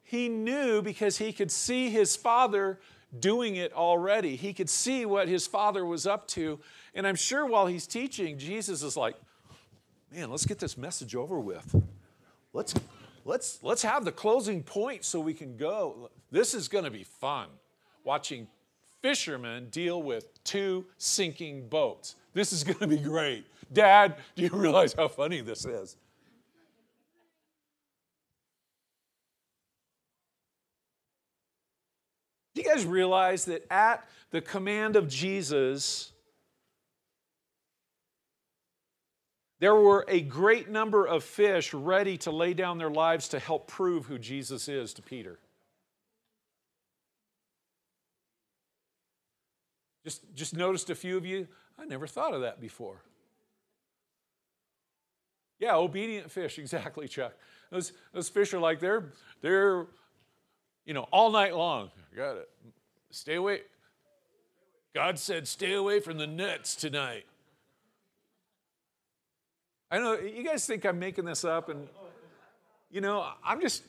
He 0.02 0.28
knew 0.28 0.82
because 0.82 1.18
he 1.18 1.32
could 1.32 1.50
see 1.50 1.88
his 1.90 2.16
father 2.16 2.80
doing 3.18 3.56
it 3.56 3.72
already. 3.72 4.36
He 4.36 4.52
could 4.52 4.68
see 4.68 5.06
what 5.06 5.28
his 5.28 5.46
father 5.46 5.84
was 5.84 6.06
up 6.06 6.26
to. 6.28 6.58
And 6.94 7.06
I'm 7.06 7.16
sure 7.16 7.46
while 7.46 7.66
he's 7.66 7.86
teaching, 7.86 8.38
Jesus 8.38 8.82
is 8.82 8.96
like, 8.96 9.16
man, 10.12 10.30
let's 10.30 10.46
get 10.46 10.58
this 10.58 10.76
message 10.76 11.14
over 11.14 11.38
with. 11.38 11.74
Let's, 12.52 12.74
let's, 13.24 13.62
let's 13.62 13.82
have 13.82 14.04
the 14.04 14.12
closing 14.12 14.62
point 14.62 15.04
so 15.04 15.20
we 15.20 15.34
can 15.34 15.56
go. 15.56 16.10
This 16.30 16.54
is 16.54 16.68
going 16.68 16.84
to 16.84 16.90
be 16.90 17.04
fun 17.04 17.48
watching 18.04 18.48
fishermen 19.02 19.68
deal 19.70 20.02
with 20.02 20.42
two 20.44 20.86
sinking 20.98 21.68
boats. 21.68 22.16
This 22.34 22.52
is 22.52 22.64
going 22.64 22.78
to 22.78 22.86
be 22.86 22.98
great. 22.98 23.46
Dad, 23.72 24.16
do 24.34 24.42
you 24.42 24.50
realize 24.52 24.92
how 24.92 25.08
funny 25.08 25.40
this 25.40 25.64
is? 25.64 25.96
Do 32.54 32.62
you 32.62 32.68
guys 32.68 32.84
realize 32.84 33.44
that 33.46 33.64
at 33.70 34.08
the 34.30 34.40
command 34.40 34.96
of 34.96 35.08
Jesus, 35.08 36.12
there 39.60 39.74
were 39.74 40.04
a 40.08 40.20
great 40.20 40.68
number 40.68 41.06
of 41.06 41.22
fish 41.22 41.72
ready 41.72 42.16
to 42.18 42.30
lay 42.30 42.54
down 42.54 42.78
their 42.78 42.90
lives 42.90 43.28
to 43.28 43.38
help 43.38 43.68
prove 43.68 44.06
who 44.06 44.18
Jesus 44.18 44.68
is 44.68 44.92
to 44.94 45.02
Peter? 45.02 45.38
Just, 50.04 50.22
just 50.34 50.56
noticed 50.56 50.90
a 50.90 50.94
few 50.94 51.16
of 51.16 51.26
you, 51.26 51.46
I 51.78 51.84
never 51.84 52.06
thought 52.06 52.34
of 52.34 52.40
that 52.42 52.60
before. 52.60 53.02
Yeah, 55.58 55.76
obedient 55.76 56.30
fish, 56.30 56.58
exactly, 56.58 57.06
Chuck. 57.08 57.34
Those, 57.70 57.92
those 58.12 58.28
fish 58.28 58.52
are 58.54 58.58
like 58.58 58.80
they're, 58.80 59.12
they're, 59.42 59.86
you 60.84 60.94
know, 60.94 61.06
all 61.12 61.30
night 61.30 61.54
long. 61.54 61.90
Got 62.16 62.36
it. 62.38 62.48
Stay 63.10 63.34
away. 63.34 63.60
God 64.94 65.18
said, 65.18 65.46
stay 65.46 65.74
away 65.74 66.00
from 66.00 66.18
the 66.18 66.26
nets 66.26 66.74
tonight. 66.74 67.24
I 69.90 69.98
know 69.98 70.18
you 70.18 70.44
guys 70.44 70.66
think 70.66 70.84
I'm 70.84 70.98
making 70.98 71.24
this 71.24 71.44
up, 71.44 71.68
and 71.68 71.88
you 72.90 73.00
know, 73.00 73.26
I'm 73.44 73.60
just, 73.60 73.82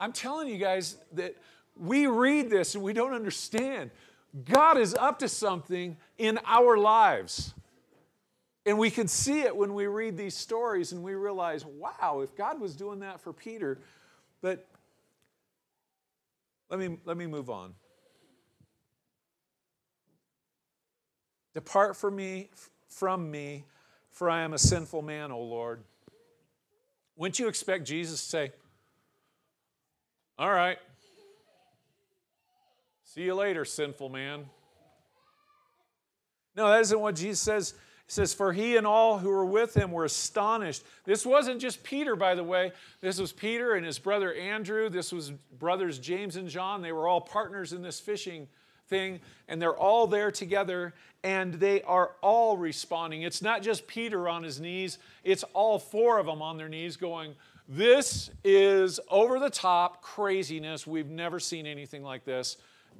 I'm 0.00 0.12
telling 0.12 0.48
you 0.48 0.58
guys 0.58 0.96
that 1.12 1.36
we 1.76 2.06
read 2.06 2.50
this 2.50 2.74
and 2.74 2.84
we 2.84 2.92
don't 2.92 3.14
understand. 3.14 3.90
God 4.44 4.78
is 4.78 4.94
up 4.94 5.18
to 5.18 5.28
something 5.28 5.96
in 6.16 6.38
our 6.46 6.76
lives. 6.78 7.54
And 8.64 8.78
we 8.78 8.90
can 8.90 9.08
see 9.08 9.40
it 9.40 9.54
when 9.54 9.74
we 9.74 9.86
read 9.86 10.16
these 10.16 10.34
stories 10.34 10.92
and 10.92 11.02
we 11.02 11.14
realize, 11.14 11.66
wow, 11.66 12.20
if 12.22 12.34
God 12.36 12.60
was 12.60 12.76
doing 12.76 13.00
that 13.00 13.20
for 13.20 13.32
Peter, 13.32 13.78
but 14.40 14.68
let 16.70 16.78
me, 16.78 16.96
let 17.04 17.16
me 17.16 17.26
move 17.26 17.50
on. 17.50 17.74
Depart 21.52 21.96
from 21.96 22.16
me, 22.16 22.48
from 22.88 23.30
me, 23.30 23.64
for 24.10 24.30
I 24.30 24.42
am 24.42 24.54
a 24.54 24.58
sinful 24.58 25.02
man, 25.02 25.30
O 25.32 25.40
Lord. 25.40 25.82
Wouldn't 27.16 27.38
you 27.38 27.48
expect 27.48 27.84
Jesus 27.84 28.22
to 28.22 28.26
say, 28.26 28.52
All 30.38 30.50
right, 30.50 30.78
See 33.14 33.24
you 33.24 33.34
later, 33.34 33.66
sinful 33.66 34.08
man. 34.08 34.46
No, 36.56 36.68
that 36.68 36.80
isn't 36.80 36.98
what 36.98 37.14
Jesus 37.14 37.40
says. 37.40 37.74
He 38.06 38.12
says, 38.12 38.32
For 38.32 38.54
he 38.54 38.78
and 38.78 38.86
all 38.86 39.18
who 39.18 39.28
were 39.28 39.44
with 39.44 39.74
him 39.74 39.92
were 39.92 40.06
astonished. 40.06 40.82
This 41.04 41.26
wasn't 41.26 41.60
just 41.60 41.82
Peter, 41.82 42.16
by 42.16 42.34
the 42.34 42.42
way. 42.42 42.72
This 43.02 43.20
was 43.20 43.30
Peter 43.30 43.74
and 43.74 43.84
his 43.84 43.98
brother 43.98 44.32
Andrew. 44.32 44.88
This 44.88 45.12
was 45.12 45.30
brothers 45.30 45.98
James 45.98 46.36
and 46.36 46.48
John. 46.48 46.80
They 46.80 46.92
were 46.92 47.06
all 47.06 47.20
partners 47.20 47.74
in 47.74 47.82
this 47.82 48.00
fishing 48.00 48.48
thing, 48.88 49.20
and 49.46 49.60
they're 49.60 49.76
all 49.76 50.06
there 50.06 50.30
together, 50.30 50.94
and 51.22 51.52
they 51.52 51.82
are 51.82 52.12
all 52.22 52.56
responding. 52.56 53.22
It's 53.24 53.42
not 53.42 53.60
just 53.60 53.86
Peter 53.86 54.26
on 54.26 54.42
his 54.42 54.58
knees, 54.58 54.96
it's 55.22 55.44
all 55.52 55.78
four 55.78 56.18
of 56.18 56.24
them 56.24 56.40
on 56.40 56.56
their 56.56 56.70
knees 56.70 56.96
going, 56.96 57.34
This 57.68 58.30
is 58.42 59.00
over 59.10 59.38
the 59.38 59.50
top 59.50 60.00
craziness. 60.00 60.86
We've 60.86 61.10
never 61.10 61.38
seen 61.38 61.66
anything 61.66 62.02
like 62.02 62.24
this. 62.24 62.56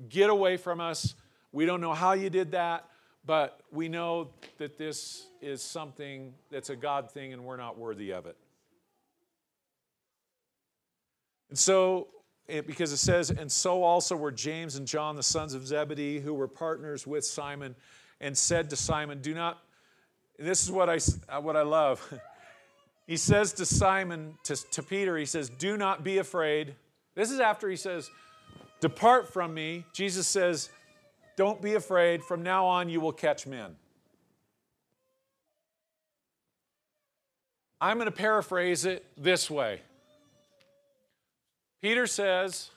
Get 0.09 0.31
away 0.31 0.57
from 0.57 0.81
us. 0.81 1.15
We 1.53 1.67
don't 1.67 1.81
know 1.81 1.95
how 1.95 2.13
you 2.13 2.31
did 2.31 2.53
that, 2.53 2.89
but 3.27 3.61
we 3.71 3.89
know 3.89 4.31
that 4.59 4.79
this 4.79 5.27
is 5.41 5.63
something 5.63 6.33
that's 6.51 6.71
a 6.71 6.77
God 6.77 7.11
thing 7.11 7.33
and 7.33 7.45
we're 7.45 7.57
not 7.57 7.79
worthy 7.79 8.13
of 8.13 8.27
it. 8.27 8.37
And 11.51 11.59
so, 11.59 12.09
because 12.49 12.93
it 12.93 12.97
says, 12.97 13.31
and 13.31 13.53
so 13.53 13.83
also 13.83 14.17
were 14.17 14.33
James 14.33 14.77
and 14.77 14.87
John, 14.87 15.17
the 15.17 15.23
sons 15.23 15.53
of 15.53 15.67
Zebedee, 15.67 16.19
who 16.19 16.33
were 16.33 16.49
partners 16.49 17.07
with 17.07 17.25
Simon, 17.25 17.75
and 18.21 18.37
said 18.37 18.71
to 18.71 18.77
Simon, 18.77 19.21
Do 19.21 19.35
not, 19.35 19.59
this 20.39 20.63
is 20.63 20.71
what 20.71 20.89
I, 20.89 20.99
uh, 21.29 21.41
what 21.41 21.57
I 21.57 21.63
love. 21.63 22.13
he 23.07 23.19
says 23.19 23.53
to 23.55 23.67
Simon, 23.67 24.39
to, 24.45 24.57
to 24.71 24.83
Peter, 24.83 25.17
he 25.19 25.27
says, 25.27 25.51
Do 25.51 25.77
not 25.77 26.03
be 26.03 26.19
afraid. 26.19 26.75
This 27.15 27.31
is 27.31 27.41
after 27.41 27.69
he 27.69 27.77
says, 27.77 28.11
Depart 28.83 29.33
from 29.33 29.55
me. 29.55 29.87
Jesus 29.93 30.27
says, 30.27 30.69
Don't 31.37 31.63
be 31.63 31.75
afraid. 31.75 32.23
From 32.25 32.43
now 32.43 32.67
on, 32.67 32.89
you 32.89 33.01
will 33.01 33.13
catch 33.13 33.47
men. 33.47 33.77
I'm 37.81 37.97
going 37.97 38.07
to 38.07 38.13
paraphrase 38.13 38.85
it 38.85 39.07
this 39.17 39.49
way 39.49 39.81
Peter 41.81 42.07
says, 42.09 42.71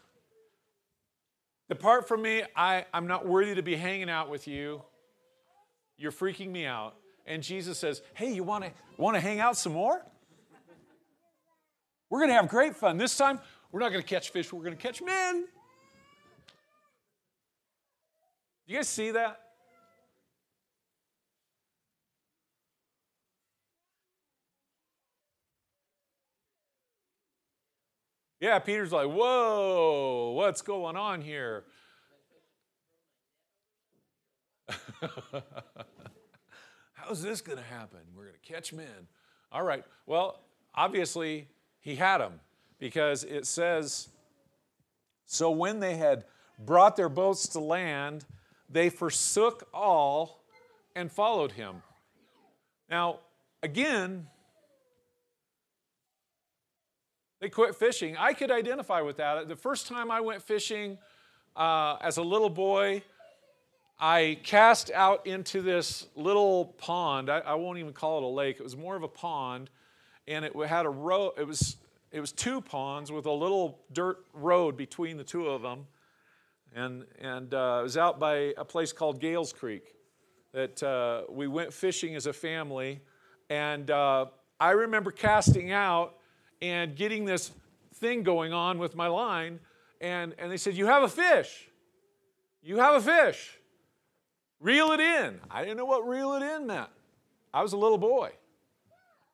Depart 1.69 2.07
from 2.07 2.21
me. 2.21 2.43
I, 2.55 2.85
I'm 2.93 3.07
not 3.07 3.27
worthy 3.27 3.55
to 3.55 3.63
be 3.63 3.75
hanging 3.75 4.09
out 4.09 4.29
with 4.29 4.47
you. 4.47 4.83
You're 5.97 6.11
freaking 6.11 6.51
me 6.51 6.67
out. 6.67 6.93
And 7.25 7.41
Jesus 7.41 7.79
says, 7.79 8.03
Hey, 8.13 8.31
you 8.31 8.43
want 8.43 8.63
to 8.63 8.71
want 8.97 9.15
to 9.15 9.21
hang 9.21 9.39
out 9.39 9.57
some 9.57 9.73
more? 9.73 10.05
We're 12.11 12.19
going 12.19 12.29
to 12.29 12.35
have 12.35 12.47
great 12.47 12.75
fun. 12.75 12.97
This 12.97 13.17
time, 13.17 13.39
we're 13.71 13.79
not 13.79 13.89
going 13.89 14.03
to 14.03 14.07
catch 14.07 14.29
fish, 14.29 14.53
we're 14.53 14.63
going 14.63 14.77
to 14.77 14.81
catch 14.81 15.01
men. 15.01 15.47
Do 18.67 18.73
you 18.73 18.79
guys 18.79 18.89
see 18.89 19.11
that? 19.11 19.39
Yeah, 28.39 28.59
Peter's 28.59 28.91
like, 28.91 29.07
whoa, 29.07 30.33
what's 30.35 30.61
going 30.61 30.97
on 30.97 31.21
here? 31.21 31.63
How's 36.93 37.21
this 37.21 37.41
going 37.41 37.59
to 37.59 37.63
happen? 37.63 37.99
We're 38.15 38.23
going 38.25 38.35
to 38.43 38.51
catch 38.53 38.73
men. 38.73 39.07
All 39.51 39.63
right. 39.63 39.83
Well, 40.05 40.41
obviously, 40.73 41.47
he 41.79 41.95
had 41.95 42.17
them 42.17 42.39
because 42.79 43.23
it 43.23 43.45
says, 43.45 44.09
So 45.25 45.51
when 45.51 45.79
they 45.79 45.95
had 45.95 46.25
brought 46.59 46.95
their 46.95 47.09
boats 47.09 47.47
to 47.49 47.59
land, 47.59 48.25
they 48.75 48.89
forsook 48.89 49.69
all 49.73 50.43
and 50.95 51.09
followed 51.09 51.53
him. 51.53 51.81
Now, 52.89 53.19
again, 53.63 54.27
they 57.39 57.49
quit 57.49 57.75
fishing. 57.75 58.17
I 58.17 58.33
could 58.33 58.51
identify 58.51 58.99
with 58.99 59.17
that. 59.17 59.47
The 59.47 59.55
first 59.55 59.87
time 59.87 60.11
I 60.11 60.19
went 60.19 60.41
fishing 60.41 60.97
uh, 61.55 61.95
as 62.01 62.17
a 62.17 62.21
little 62.21 62.49
boy, 62.49 63.01
I 63.97 64.39
cast 64.43 64.91
out 64.91 65.25
into 65.25 65.61
this 65.61 66.07
little 66.17 66.65
pond. 66.77 67.29
I, 67.29 67.39
I, 67.39 67.53
won't 67.53 67.79
even 67.79 67.93
call 67.93 68.17
it 68.17 68.23
a 68.23 68.27
lake. 68.27 68.57
It 68.59 68.63
was 68.63 68.75
more 68.75 68.97
of 68.97 69.03
a 69.03 69.07
pond, 69.07 69.69
and 70.27 70.43
it 70.43 70.53
had 70.67 70.85
a 70.85 70.89
road. 70.89 71.31
It 71.37 71.47
was 71.47 71.77
it 72.11 72.19
was 72.19 72.33
two 72.33 72.59
ponds 72.59 73.09
with 73.09 73.25
a 73.25 73.31
little 73.31 73.79
dirt 73.93 74.17
road 74.33 74.75
between 74.75 75.15
the 75.15 75.23
two 75.23 75.47
of 75.47 75.61
them, 75.61 75.87
and 76.75 77.05
and 77.19 77.53
uh, 77.53 77.77
it 77.79 77.83
was 77.83 77.97
out 77.97 78.19
by 78.19 78.53
a 78.57 78.65
place 78.65 78.93
called 78.93 79.19
Gales 79.19 79.53
Creek. 79.53 79.95
That 80.51 80.83
uh, 80.83 81.23
we 81.29 81.47
went 81.47 81.73
fishing 81.73 82.15
as 82.15 82.27
a 82.27 82.33
family, 82.33 83.01
and 83.49 83.89
uh, 83.89 84.27
I 84.59 84.71
remember 84.71 85.11
casting 85.11 85.71
out 85.71 86.17
and 86.61 86.95
getting 86.95 87.25
this 87.25 87.51
thing 87.95 88.23
going 88.23 88.53
on 88.53 88.77
with 88.77 88.95
my 88.95 89.07
line, 89.07 89.59
and 89.99 90.35
and 90.37 90.51
they 90.51 90.57
said, 90.57 90.75
"You 90.75 90.85
have 90.85 91.03
a 91.03 91.09
fish. 91.09 91.69
You 92.61 92.77
have 92.77 92.95
a 92.95 93.01
fish." 93.01 93.57
Reel 94.59 94.91
it 94.91 94.99
in. 94.99 95.39
I 95.51 95.61
didn't 95.61 95.77
know 95.77 95.85
what 95.85 96.07
reel 96.07 96.33
it 96.33 96.41
in 96.41 96.67
meant. 96.67 96.89
I 97.53 97.61
was 97.61 97.73
a 97.73 97.77
little 97.77 97.97
boy. 97.97 98.31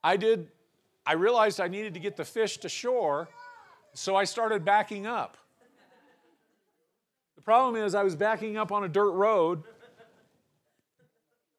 I 0.04 0.18
did, 0.18 0.50
I 1.06 1.14
realized 1.14 1.62
I 1.62 1.68
needed 1.68 1.94
to 1.94 2.00
get 2.00 2.18
the 2.18 2.26
fish 2.26 2.58
to 2.58 2.70
shore, 2.70 3.30
so 3.94 4.16
I 4.16 4.24
started 4.24 4.66
backing 4.66 5.06
up. 5.06 5.38
The 7.42 7.46
problem 7.46 7.76
is, 7.76 7.96
I 7.96 8.04
was 8.04 8.16
backing 8.16 8.56
up 8.56 8.72
on 8.72 8.84
a 8.84 8.88
dirt 8.88 9.14
road 9.14 9.64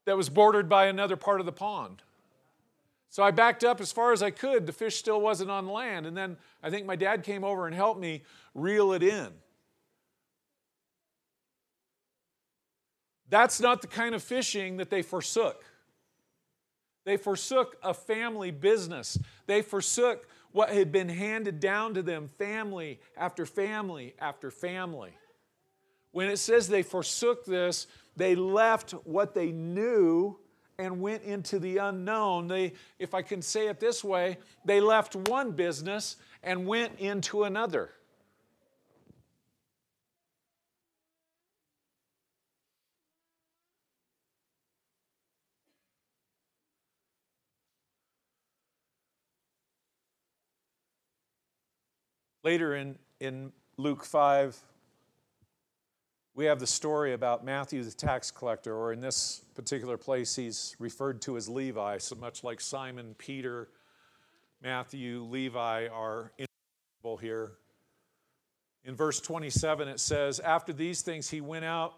that 0.04 0.16
was 0.16 0.28
bordered 0.28 0.68
by 0.68 0.86
another 0.86 1.16
part 1.16 1.40
of 1.40 1.46
the 1.46 1.50
pond. 1.50 2.04
So 3.08 3.24
I 3.24 3.32
backed 3.32 3.64
up 3.64 3.80
as 3.80 3.90
far 3.90 4.12
as 4.12 4.22
I 4.22 4.30
could. 4.30 4.64
The 4.64 4.72
fish 4.72 4.94
still 4.94 5.20
wasn't 5.20 5.50
on 5.50 5.66
land. 5.66 6.06
And 6.06 6.16
then 6.16 6.36
I 6.62 6.70
think 6.70 6.86
my 6.86 6.94
dad 6.94 7.24
came 7.24 7.42
over 7.42 7.66
and 7.66 7.74
helped 7.74 7.98
me 7.98 8.22
reel 8.54 8.92
it 8.92 9.02
in. 9.02 9.30
That's 13.28 13.60
not 13.60 13.82
the 13.82 13.88
kind 13.88 14.14
of 14.14 14.22
fishing 14.22 14.76
that 14.76 14.88
they 14.88 15.02
forsook. 15.02 15.64
They 17.04 17.16
forsook 17.16 17.74
a 17.82 17.92
family 17.92 18.52
business. 18.52 19.18
They 19.48 19.62
forsook 19.62 20.28
what 20.52 20.68
had 20.68 20.92
been 20.92 21.08
handed 21.08 21.58
down 21.58 21.94
to 21.94 22.04
them, 22.04 22.28
family 22.28 23.00
after 23.16 23.44
family 23.44 24.14
after 24.20 24.48
family. 24.52 25.10
When 26.12 26.28
it 26.28 26.36
says 26.36 26.68
they 26.68 26.82
forsook 26.82 27.44
this, 27.44 27.86
they 28.16 28.34
left 28.34 28.92
what 29.04 29.34
they 29.34 29.50
knew 29.50 30.38
and 30.78 31.00
went 31.00 31.22
into 31.22 31.58
the 31.58 31.78
unknown. 31.78 32.48
They, 32.48 32.74
if 32.98 33.14
I 33.14 33.22
can 33.22 33.40
say 33.40 33.68
it 33.68 33.80
this 33.80 34.04
way, 34.04 34.38
they 34.64 34.80
left 34.80 35.16
one 35.16 35.52
business 35.52 36.16
and 36.42 36.66
went 36.66 36.98
into 36.98 37.44
another. 37.44 37.90
Later 52.44 52.74
in, 52.74 52.98
in 53.20 53.52
Luke 53.76 54.04
5, 54.04 54.60
we 56.34 56.46
have 56.46 56.60
the 56.60 56.66
story 56.66 57.12
about 57.12 57.44
Matthew 57.44 57.82
the 57.82 57.90
tax 57.90 58.30
collector, 58.30 58.74
or 58.74 58.92
in 58.92 59.00
this 59.00 59.42
particular 59.54 59.98
place, 59.98 60.34
he's 60.34 60.74
referred 60.78 61.20
to 61.22 61.36
as 61.36 61.48
Levi, 61.48 61.98
so 61.98 62.16
much 62.16 62.42
like 62.42 62.60
Simon, 62.60 63.14
Peter, 63.18 63.68
Matthew, 64.62 65.24
Levi 65.24 65.88
are 65.88 66.32
interchangeable 66.38 67.18
here. 67.20 67.52
In 68.84 68.96
verse 68.96 69.20
27, 69.20 69.88
it 69.88 70.00
says, 70.00 70.40
After 70.40 70.72
these 70.72 71.02
things, 71.02 71.28
he 71.28 71.40
went 71.40 71.64
out. 71.64 71.94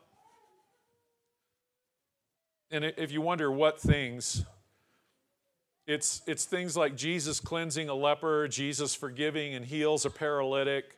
And 2.70 2.84
if 2.84 3.12
you 3.12 3.20
wonder 3.20 3.52
what 3.52 3.80
things, 3.80 4.44
it's, 5.86 6.22
it's 6.26 6.44
things 6.44 6.76
like 6.76 6.96
Jesus 6.96 7.38
cleansing 7.38 7.88
a 7.88 7.94
leper, 7.94 8.48
Jesus 8.48 8.94
forgiving 8.94 9.54
and 9.54 9.64
heals 9.64 10.04
a 10.04 10.10
paralytic. 10.10 10.96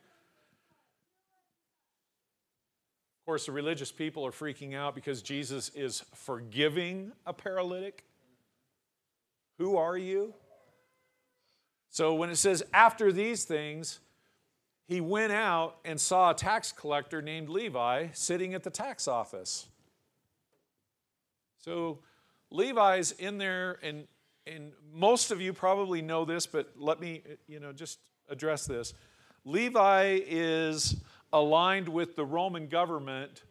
Of 3.27 3.29
course, 3.29 3.47
the 3.47 3.51
religious 3.53 3.91
people 3.91 4.25
are 4.25 4.31
freaking 4.31 4.77
out 4.77 4.95
because 4.95 5.21
Jesus 5.21 5.73
is 5.75 6.05
forgiving 6.15 7.11
a 7.27 7.33
paralytic. 7.33 8.05
Who 9.59 9.77
are 9.77 9.99
you? 9.99 10.33
So 11.91 12.15
when 12.15 12.31
it 12.31 12.37
says, 12.37 12.63
after 12.73 13.11
these 13.11 13.43
things, 13.43 13.99
he 14.87 15.01
went 15.01 15.33
out 15.33 15.77
and 15.85 16.01
saw 16.01 16.31
a 16.31 16.35
tax 16.35 16.71
collector 16.71 17.21
named 17.21 17.49
Levi 17.49 18.11
sitting 18.13 18.55
at 18.55 18.63
the 18.63 18.71
tax 18.71 19.09
office. 19.09 19.67
So 21.59 21.99
Levi's 22.53 23.11
in 23.11 23.39
there 23.39 23.81
and 23.83 24.07
and 24.47 24.71
most 24.95 25.33
of 25.33 25.41
you 25.41 25.53
probably 25.53 26.01
know 26.01 26.25
this, 26.25 26.47
but 26.47 26.75
let 26.77 27.01
me, 27.01 27.25
you 27.49 27.59
know, 27.59 27.73
just 27.73 27.99
address 28.29 28.67
this. 28.67 28.95
Levi 29.45 30.21
is 30.25 30.95
aligned 31.33 31.89
with 31.89 32.17
the 32.17 32.25
Roman 32.25 32.69
government. 32.69 33.43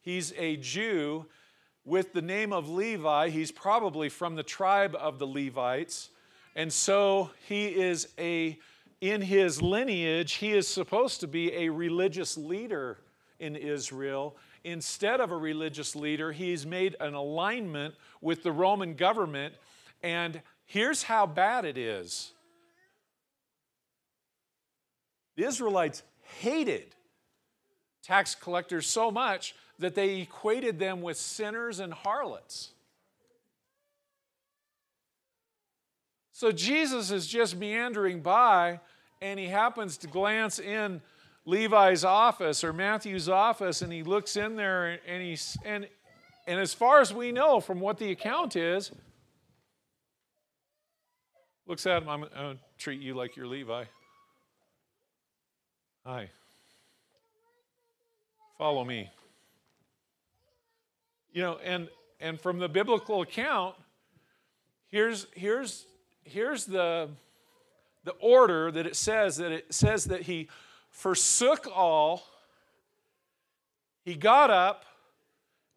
He's 0.00 0.32
a 0.36 0.56
Jew 0.56 1.26
with 1.84 2.12
the 2.12 2.22
name 2.22 2.52
of 2.52 2.68
Levi. 2.68 3.28
He's 3.30 3.52
probably 3.52 4.08
from 4.08 4.36
the 4.36 4.42
tribe 4.42 4.96
of 4.98 5.18
the 5.18 5.26
Levites. 5.26 6.10
And 6.56 6.72
so 6.72 7.30
he 7.46 7.66
is 7.66 8.08
a, 8.18 8.58
in 9.00 9.20
his 9.20 9.60
lineage, 9.60 10.34
he 10.34 10.52
is 10.52 10.68
supposed 10.68 11.20
to 11.20 11.26
be 11.26 11.52
a 11.52 11.68
religious 11.68 12.36
leader 12.36 12.98
in 13.38 13.56
Israel. 13.56 14.36
Instead 14.62 15.20
of 15.20 15.30
a 15.30 15.36
religious 15.36 15.94
leader, 15.94 16.32
he's 16.32 16.64
made 16.64 16.96
an 17.00 17.14
alignment 17.14 17.94
with 18.20 18.42
the 18.42 18.52
Roman 18.52 18.94
government 18.94 19.54
and 20.04 20.42
here's 20.66 21.02
how 21.02 21.26
bad 21.26 21.64
it 21.64 21.78
is 21.78 22.32
the 25.36 25.44
Israelites 25.44 26.02
hated 26.40 26.94
tax 28.04 28.34
collectors 28.34 28.86
so 28.86 29.10
much 29.10 29.54
that 29.78 29.94
they 29.94 30.20
equated 30.20 30.78
them 30.78 31.02
with 31.02 31.16
sinners 31.16 31.80
and 31.80 31.92
harlots. 31.92 32.70
So 36.32 36.52
Jesus 36.52 37.10
is 37.10 37.26
just 37.26 37.56
meandering 37.56 38.20
by 38.20 38.80
and 39.22 39.40
he 39.40 39.46
happens 39.46 39.96
to 39.98 40.06
glance 40.06 40.58
in 40.58 41.00
Levi's 41.46 42.04
office 42.04 42.62
or 42.62 42.72
Matthew's 42.72 43.28
office 43.28 43.82
and 43.82 43.92
he 43.92 44.02
looks 44.02 44.36
in 44.36 44.56
there 44.56 44.98
and 45.06 45.22
he's 45.22 45.56
and 45.64 45.88
and 46.46 46.60
as 46.60 46.74
far 46.74 47.00
as 47.00 47.12
we 47.12 47.32
know 47.32 47.58
from 47.60 47.80
what 47.80 47.96
the 47.96 48.10
account 48.10 48.54
is, 48.54 48.92
looks 51.66 51.86
at 51.86 52.02
him, 52.02 52.08
I'm, 52.08 52.24
I'm 52.24 52.30
going 52.30 52.56
to 52.56 52.62
treat 52.76 53.00
you 53.00 53.14
like 53.14 53.34
you're 53.34 53.46
Levi. 53.46 53.84
Hi. 56.04 56.30
Follow 58.64 58.82
me. 58.82 59.10
You 61.34 61.42
know, 61.42 61.58
and 61.62 61.86
and 62.18 62.40
from 62.40 62.58
the 62.58 62.66
biblical 62.66 63.20
account, 63.20 63.74
here's 64.86 65.26
here's 65.34 65.84
here's 66.22 66.64
the 66.64 67.10
the 68.04 68.12
order 68.12 68.72
that 68.72 68.86
it 68.86 68.96
says 68.96 69.36
that 69.36 69.52
it 69.52 69.74
says 69.74 70.06
that 70.06 70.22
he 70.22 70.48
forsook 70.88 71.68
all, 71.76 72.22
he 74.02 74.14
got 74.14 74.48
up 74.48 74.86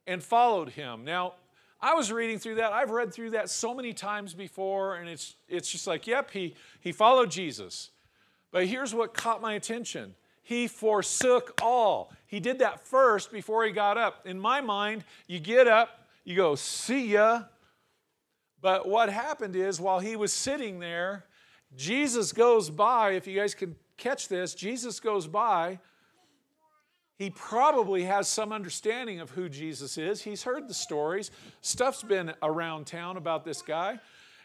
and 0.06 0.24
followed 0.24 0.70
him. 0.70 1.04
Now, 1.04 1.34
I 1.82 1.94
was 1.94 2.10
reading 2.10 2.40
through 2.40 2.56
that. 2.56 2.72
I've 2.72 2.92
read 2.92 3.14
through 3.14 3.32
that 3.32 3.50
so 3.50 3.74
many 3.74 3.92
times 3.92 4.34
before, 4.34 4.96
and 4.96 5.10
it's, 5.10 5.36
it's 5.50 5.70
just 5.70 5.88
like, 5.88 6.08
yep, 6.08 6.32
he, 6.32 6.56
he 6.80 6.94
followed 6.94 7.32
Jesus. 7.32 7.90
But 8.50 8.66
here's 8.68 8.96
what 8.96 9.14
caught 9.14 9.42
my 9.42 9.56
attention 9.56 10.16
he 10.48 10.68
forsook 10.68 11.60
all. 11.62 12.14
He 12.26 12.40
did 12.40 12.60
that 12.60 12.86
first 12.88 13.32
before 13.32 13.66
he 13.66 13.72
got 13.72 13.98
up. 13.98 14.26
In 14.26 14.40
my 14.40 14.62
mind, 14.62 15.04
you 15.28 15.40
get 15.40 15.68
up, 15.68 16.08
you 16.24 16.36
go, 16.36 16.56
see 16.56 17.08
ya. 17.14 17.44
But 18.62 18.88
what 18.88 19.10
happened 19.10 19.56
is, 19.56 19.80
while 19.80 20.00
he 20.00 20.16
was 20.16 20.32
sitting 20.32 20.80
there, 20.80 21.26
Jesus 21.76 22.32
goes 22.32 22.70
by. 22.70 23.12
If 23.12 23.28
you 23.28 23.38
guys 23.38 23.54
can 23.54 23.76
catch 23.98 24.28
this, 24.28 24.56
Jesus 24.56 25.00
goes 25.00 25.28
by 25.28 25.80
he 27.18 27.32
probably 27.32 28.04
has 28.04 28.28
some 28.28 28.54
understanding 28.54 29.20
of 29.20 29.32
who 29.32 29.50
Jesus 29.50 29.98
is. 29.98 30.22
He's 30.22 30.44
heard 30.44 30.68
the 30.68 30.74
stories. 30.74 31.32
Stuff's 31.62 32.04
been 32.04 32.34
around 32.44 32.86
town 32.86 33.18
about 33.18 33.44
this 33.44 33.64
guy. 33.64 34.00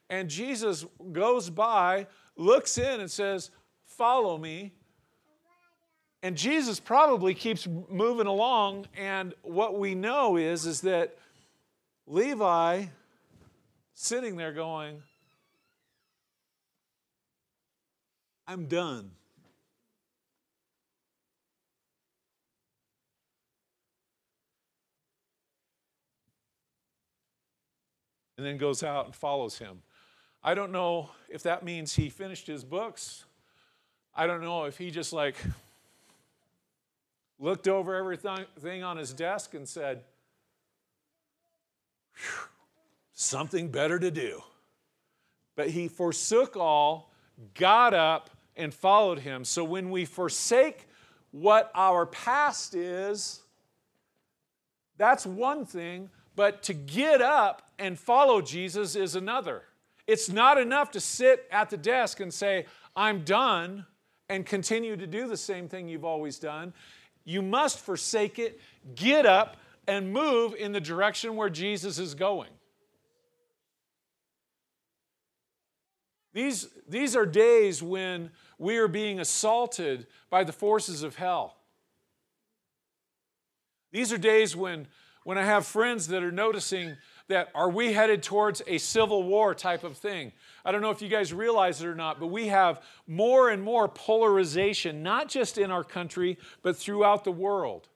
And 0.09 0.31
Jesus 0.31 0.87
goes 1.13 1.51
by, 1.51 2.07
looks 2.37 2.79
in, 2.79 3.01
and 3.01 3.11
says, 3.11 3.51
Follow 3.85 4.39
me. 4.39 4.73
And 6.23 6.37
Jesus 6.37 6.79
probably 6.79 7.35
keeps 7.35 7.67
moving 7.89 8.27
along. 8.27 8.87
And 8.97 9.35
what 9.43 9.79
we 9.79 9.95
know 9.95 10.37
is, 10.37 10.67
is 10.67 10.83
that 10.83 11.19
Levi 12.07 12.85
sitting 13.95 14.37
there 14.37 14.53
going, 14.53 15.03
I'm 18.47 18.67
done. 18.67 19.13
and 28.43 28.51
then 28.51 28.59
goes 28.59 28.83
out 28.83 29.07
and 29.07 29.15
follows 29.15 29.59
him. 29.59 29.83
I 30.43 30.55
don't 30.55 30.73
know 30.73 31.11
if 31.29 31.45
that 31.45 31.63
means 31.63 31.95
he 31.95 32.09
finished 32.09 32.49
his 32.49 32.65
books. 32.65 33.25
I 34.17 34.27
don't 34.27 34.43
know 34.43 34.65
if 34.65 34.79
he 34.79 34.91
just 34.91 35.13
like 35.13 35.37
looked 37.43 37.67
over 37.67 37.97
everything 37.97 38.83
on 38.85 38.97
his 38.97 39.13
desk 39.13 39.53
and 39.55 39.69
said, 39.69 40.05
something 43.13 43.69
better 43.69 43.99
to 43.99 44.11
do. 44.11 44.41
But 45.57 45.71
he 45.71 45.89
forsook 45.89 46.57
all, 46.57 47.13
got 47.55 47.95
up, 47.95 48.31
and 48.57 48.73
followed 48.73 49.19
him. 49.19 49.45
So 49.45 49.65
when 49.65 49.91
we 49.91 50.05
forsake 50.05 50.87
what 51.33 51.73
our 51.75 52.07
past 52.07 52.75
is, 52.75 53.41
that's 54.97 55.27
one 55.27 55.67
thing, 55.67 56.11
but 56.37 56.63
to 56.65 56.75
get 56.75 57.21
up 57.21 57.71
and 57.79 57.99
follow 57.99 58.41
Jesus 58.41 58.95
is 58.95 59.17
another. 59.17 59.65
It's 60.07 60.29
not 60.29 60.59
enough 60.59 60.93
to 60.93 61.01
sit 61.01 61.49
at 61.51 61.71
the 61.71 61.77
desk 61.77 62.21
and 62.21 62.33
say, 62.33 62.67
I'm 62.95 63.25
done, 63.25 63.87
and 64.29 64.47
continue 64.47 64.97
to 64.97 65.07
do 65.07 65.27
the 65.27 65.37
same 65.37 65.69
thing 65.69 65.89
you've 65.89 66.05
always 66.05 66.39
done. 66.39 66.73
You 67.25 67.43
must 67.43 67.79
forsake 67.79 68.39
it, 68.39 68.61
get 68.95 69.27
up, 69.27 69.57
and 69.87 70.13
move 70.13 70.55
in 70.55 70.73
the 70.73 70.81
direction 70.81 71.37
where 71.37 71.51
Jesus 71.51 71.99
is 71.99 72.15
going. 72.15 72.51
These, 76.33 76.69
these 76.89 77.15
are 77.15 77.27
days 77.27 77.83
when 77.83 78.31
we 78.59 78.79
are 78.79 78.89
being 78.89 79.21
assaulted 79.21 80.07
by 80.31 80.45
the 80.45 80.53
forces 80.53 81.03
of 81.03 81.17
hell. 81.17 81.57
These 83.91 84.13
are 84.13 84.19
days 84.19 84.57
when, 84.57 84.87
when 85.25 85.37
I 85.37 85.45
have 85.45 85.67
friends 85.67 86.09
that 86.09 86.23
are 86.23 86.33
noticing 86.33 86.97
that 87.29 87.51
are 87.55 87.69
we 87.69 87.93
headed 87.93 88.23
towards 88.23 88.63
a 88.67 88.79
civil 88.79 89.23
war 89.23 89.55
type 89.55 89.85
of 89.85 89.99
thing? 89.99 90.33
I 90.65 90.73
don't 90.73 90.83
know 90.83 90.91
if 90.91 91.03
you 91.03 91.09
guys 91.09 91.33
realize 91.33 91.83
it 91.83 91.87
or 91.87 91.95
not, 91.95 92.21
but 92.21 92.29
we 92.29 92.49
have 92.49 92.83
more 93.07 93.51
and 93.51 93.63
more 93.63 93.89
polarization, 93.89 95.03
not 95.03 95.29
just 95.29 95.59
in 95.59 95.71
our 95.71 95.85
country, 95.85 96.39
but 96.63 96.77
throughout 96.77 97.25
the 97.25 97.33
world 97.33 97.89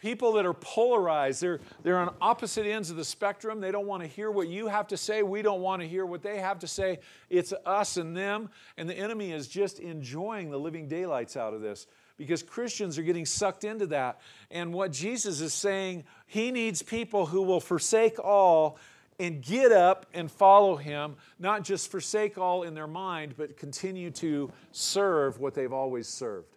people 0.00 0.32
that 0.32 0.46
are 0.46 0.54
polarized. 0.54 1.42
They're, 1.42 1.60
they're 1.82 1.98
on 1.98 2.14
opposite 2.20 2.66
ends 2.66 2.90
of 2.90 2.96
the 2.96 3.04
spectrum. 3.04 3.60
They 3.60 3.70
don't 3.70 3.86
want 3.86 4.02
to 4.02 4.08
hear 4.08 4.30
what 4.30 4.48
you 4.48 4.66
have 4.66 4.88
to 4.88 4.96
say. 4.96 5.22
We 5.22 5.42
don't 5.42 5.60
want 5.60 5.82
to 5.82 5.88
hear 5.88 6.06
what 6.06 6.22
they 6.22 6.38
have 6.38 6.58
to 6.60 6.66
say. 6.66 6.98
It's 7.28 7.52
us 7.66 7.96
and 7.96 8.16
them. 8.16 8.50
And 8.76 8.88
the 8.88 8.94
enemy 8.94 9.32
is 9.32 9.46
just 9.46 9.78
enjoying 9.78 10.50
the 10.50 10.58
living 10.58 10.88
daylights 10.88 11.36
out 11.36 11.54
of 11.54 11.60
this 11.60 11.86
because 12.16 12.42
Christians 12.42 12.98
are 12.98 13.02
getting 13.02 13.26
sucked 13.26 13.64
into 13.64 13.86
that. 13.88 14.20
And 14.50 14.72
what 14.72 14.92
Jesus 14.92 15.40
is 15.40 15.54
saying, 15.54 16.04
he 16.26 16.50
needs 16.50 16.82
people 16.82 17.26
who 17.26 17.42
will 17.42 17.60
forsake 17.60 18.18
all 18.18 18.78
and 19.20 19.42
get 19.42 19.70
up 19.70 20.06
and 20.14 20.30
follow 20.30 20.76
him, 20.76 21.14
not 21.38 21.62
just 21.62 21.90
forsake 21.90 22.38
all 22.38 22.62
in 22.62 22.74
their 22.74 22.86
mind, 22.86 23.34
but 23.36 23.56
continue 23.58 24.10
to 24.10 24.50
serve 24.72 25.38
what 25.38 25.52
they've 25.54 25.74
always 25.74 26.08
served. 26.08 26.48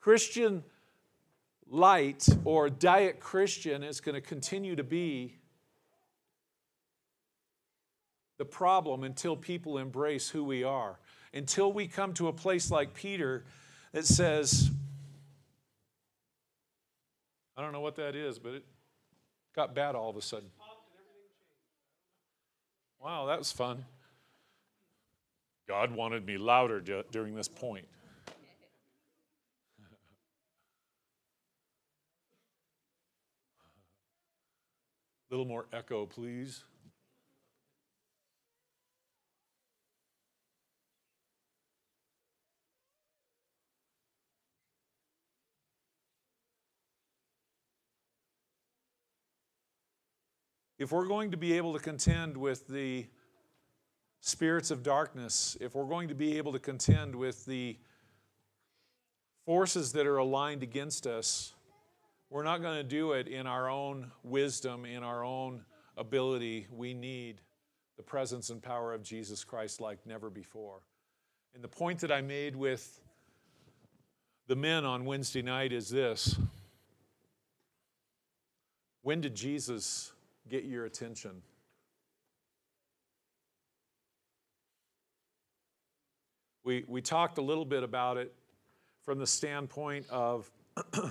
Christian 0.00 0.64
light 1.68 2.26
or 2.44 2.68
diet 2.68 3.20
Christian 3.20 3.84
is 3.84 4.00
going 4.00 4.16
to 4.16 4.20
continue 4.20 4.74
to 4.74 4.82
be 4.82 5.36
the 8.38 8.44
problem 8.44 9.04
until 9.04 9.36
people 9.36 9.78
embrace 9.78 10.28
who 10.28 10.42
we 10.42 10.64
are. 10.64 10.98
Until 11.32 11.72
we 11.72 11.86
come 11.86 12.12
to 12.14 12.26
a 12.26 12.32
place 12.32 12.72
like 12.72 12.92
Peter 12.92 13.44
that 13.92 14.04
says, 14.04 14.68
I 17.56 17.62
don't 17.62 17.72
know 17.72 17.82
what 17.82 17.94
that 17.96 18.16
is, 18.16 18.40
but 18.40 18.54
it 18.54 18.64
got 19.54 19.74
bad 19.74 19.94
all 19.94 20.10
of 20.10 20.16
a 20.16 20.22
sudden. 20.22 20.50
Wow, 23.00 23.26
that 23.26 23.38
was 23.38 23.50
fun. 23.50 23.84
God 25.66 25.92
wanted 25.92 26.26
me 26.26 26.36
louder 26.36 26.80
during 27.12 27.34
this 27.34 27.48
point. 27.48 27.86
A 35.30 35.30
little 35.30 35.46
more 35.46 35.66
echo, 35.72 36.06
please. 36.06 36.64
If 50.80 50.92
we're 50.92 51.06
going 51.06 51.32
to 51.32 51.36
be 51.36 51.58
able 51.58 51.74
to 51.74 51.78
contend 51.78 52.38
with 52.38 52.66
the 52.66 53.04
spirits 54.22 54.70
of 54.70 54.82
darkness, 54.82 55.54
if 55.60 55.74
we're 55.74 55.84
going 55.84 56.08
to 56.08 56.14
be 56.14 56.38
able 56.38 56.52
to 56.54 56.58
contend 56.58 57.14
with 57.14 57.44
the 57.44 57.76
forces 59.44 59.92
that 59.92 60.06
are 60.06 60.16
aligned 60.16 60.62
against 60.62 61.06
us, 61.06 61.52
we're 62.30 62.44
not 62.44 62.62
going 62.62 62.78
to 62.78 62.82
do 62.82 63.12
it 63.12 63.28
in 63.28 63.46
our 63.46 63.68
own 63.68 64.10
wisdom, 64.22 64.86
in 64.86 65.02
our 65.02 65.22
own 65.22 65.66
ability. 65.98 66.66
We 66.72 66.94
need 66.94 67.42
the 67.98 68.02
presence 68.02 68.48
and 68.48 68.62
power 68.62 68.94
of 68.94 69.02
Jesus 69.02 69.44
Christ 69.44 69.82
like 69.82 69.98
never 70.06 70.30
before. 70.30 70.80
And 71.54 71.62
the 71.62 71.68
point 71.68 71.98
that 72.00 72.10
I 72.10 72.22
made 72.22 72.56
with 72.56 73.02
the 74.46 74.56
men 74.56 74.86
on 74.86 75.04
Wednesday 75.04 75.42
night 75.42 75.74
is 75.74 75.90
this 75.90 76.38
When 79.02 79.20
did 79.20 79.34
Jesus 79.34 80.12
get 80.48 80.64
your 80.64 80.84
attention? 80.84 81.42
We, 86.64 86.84
we 86.86 87.00
talked 87.00 87.38
a 87.38 87.42
little 87.42 87.64
bit 87.64 87.82
about 87.82 88.16
it 88.16 88.34
from 89.02 89.18
the 89.18 89.26
standpoint 89.26 90.06
of 90.10 90.50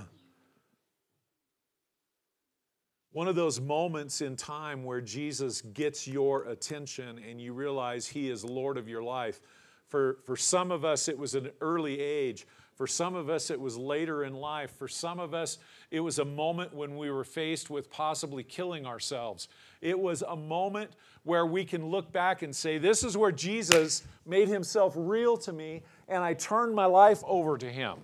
one 3.11 3.27
of 3.27 3.35
those 3.35 3.59
moments 3.59 4.21
in 4.21 4.35
time 4.35 4.83
where 4.83 5.01
Jesus 5.01 5.61
gets 5.61 6.07
your 6.07 6.43
attention 6.43 7.19
and 7.27 7.41
you 7.41 7.53
realize 7.53 8.07
He 8.07 8.29
is 8.29 8.45
Lord 8.45 8.77
of 8.77 8.87
your 8.87 9.03
life. 9.03 9.41
For, 9.87 10.19
for 10.23 10.37
some 10.37 10.71
of 10.71 10.85
us, 10.85 11.07
it 11.07 11.17
was 11.17 11.33
an 11.33 11.49
early 11.61 11.99
age. 11.99 12.45
For 12.79 12.87
some 12.87 13.13
of 13.13 13.29
us, 13.29 13.51
it 13.51 13.59
was 13.59 13.77
later 13.77 14.23
in 14.23 14.33
life. 14.33 14.71
For 14.77 14.87
some 14.87 15.19
of 15.19 15.33
us, 15.33 15.57
it 15.91 15.99
was 15.99 16.17
a 16.17 16.23
moment 16.23 16.73
when 16.73 16.95
we 16.95 17.11
were 17.11 17.25
faced 17.25 17.69
with 17.69 17.91
possibly 17.91 18.41
killing 18.41 18.85
ourselves. 18.85 19.49
It 19.81 19.99
was 19.99 20.21
a 20.21 20.37
moment 20.37 20.91
where 21.23 21.45
we 21.45 21.65
can 21.65 21.87
look 21.87 22.13
back 22.13 22.41
and 22.41 22.55
say, 22.55 22.77
This 22.77 23.03
is 23.03 23.17
where 23.17 23.33
Jesus 23.33 24.03
made 24.25 24.47
himself 24.47 24.93
real 24.95 25.35
to 25.39 25.51
me, 25.51 25.81
and 26.07 26.23
I 26.23 26.35
turned 26.35 26.73
my 26.73 26.85
life 26.85 27.21
over 27.27 27.57
to 27.57 27.69
him. 27.69 27.97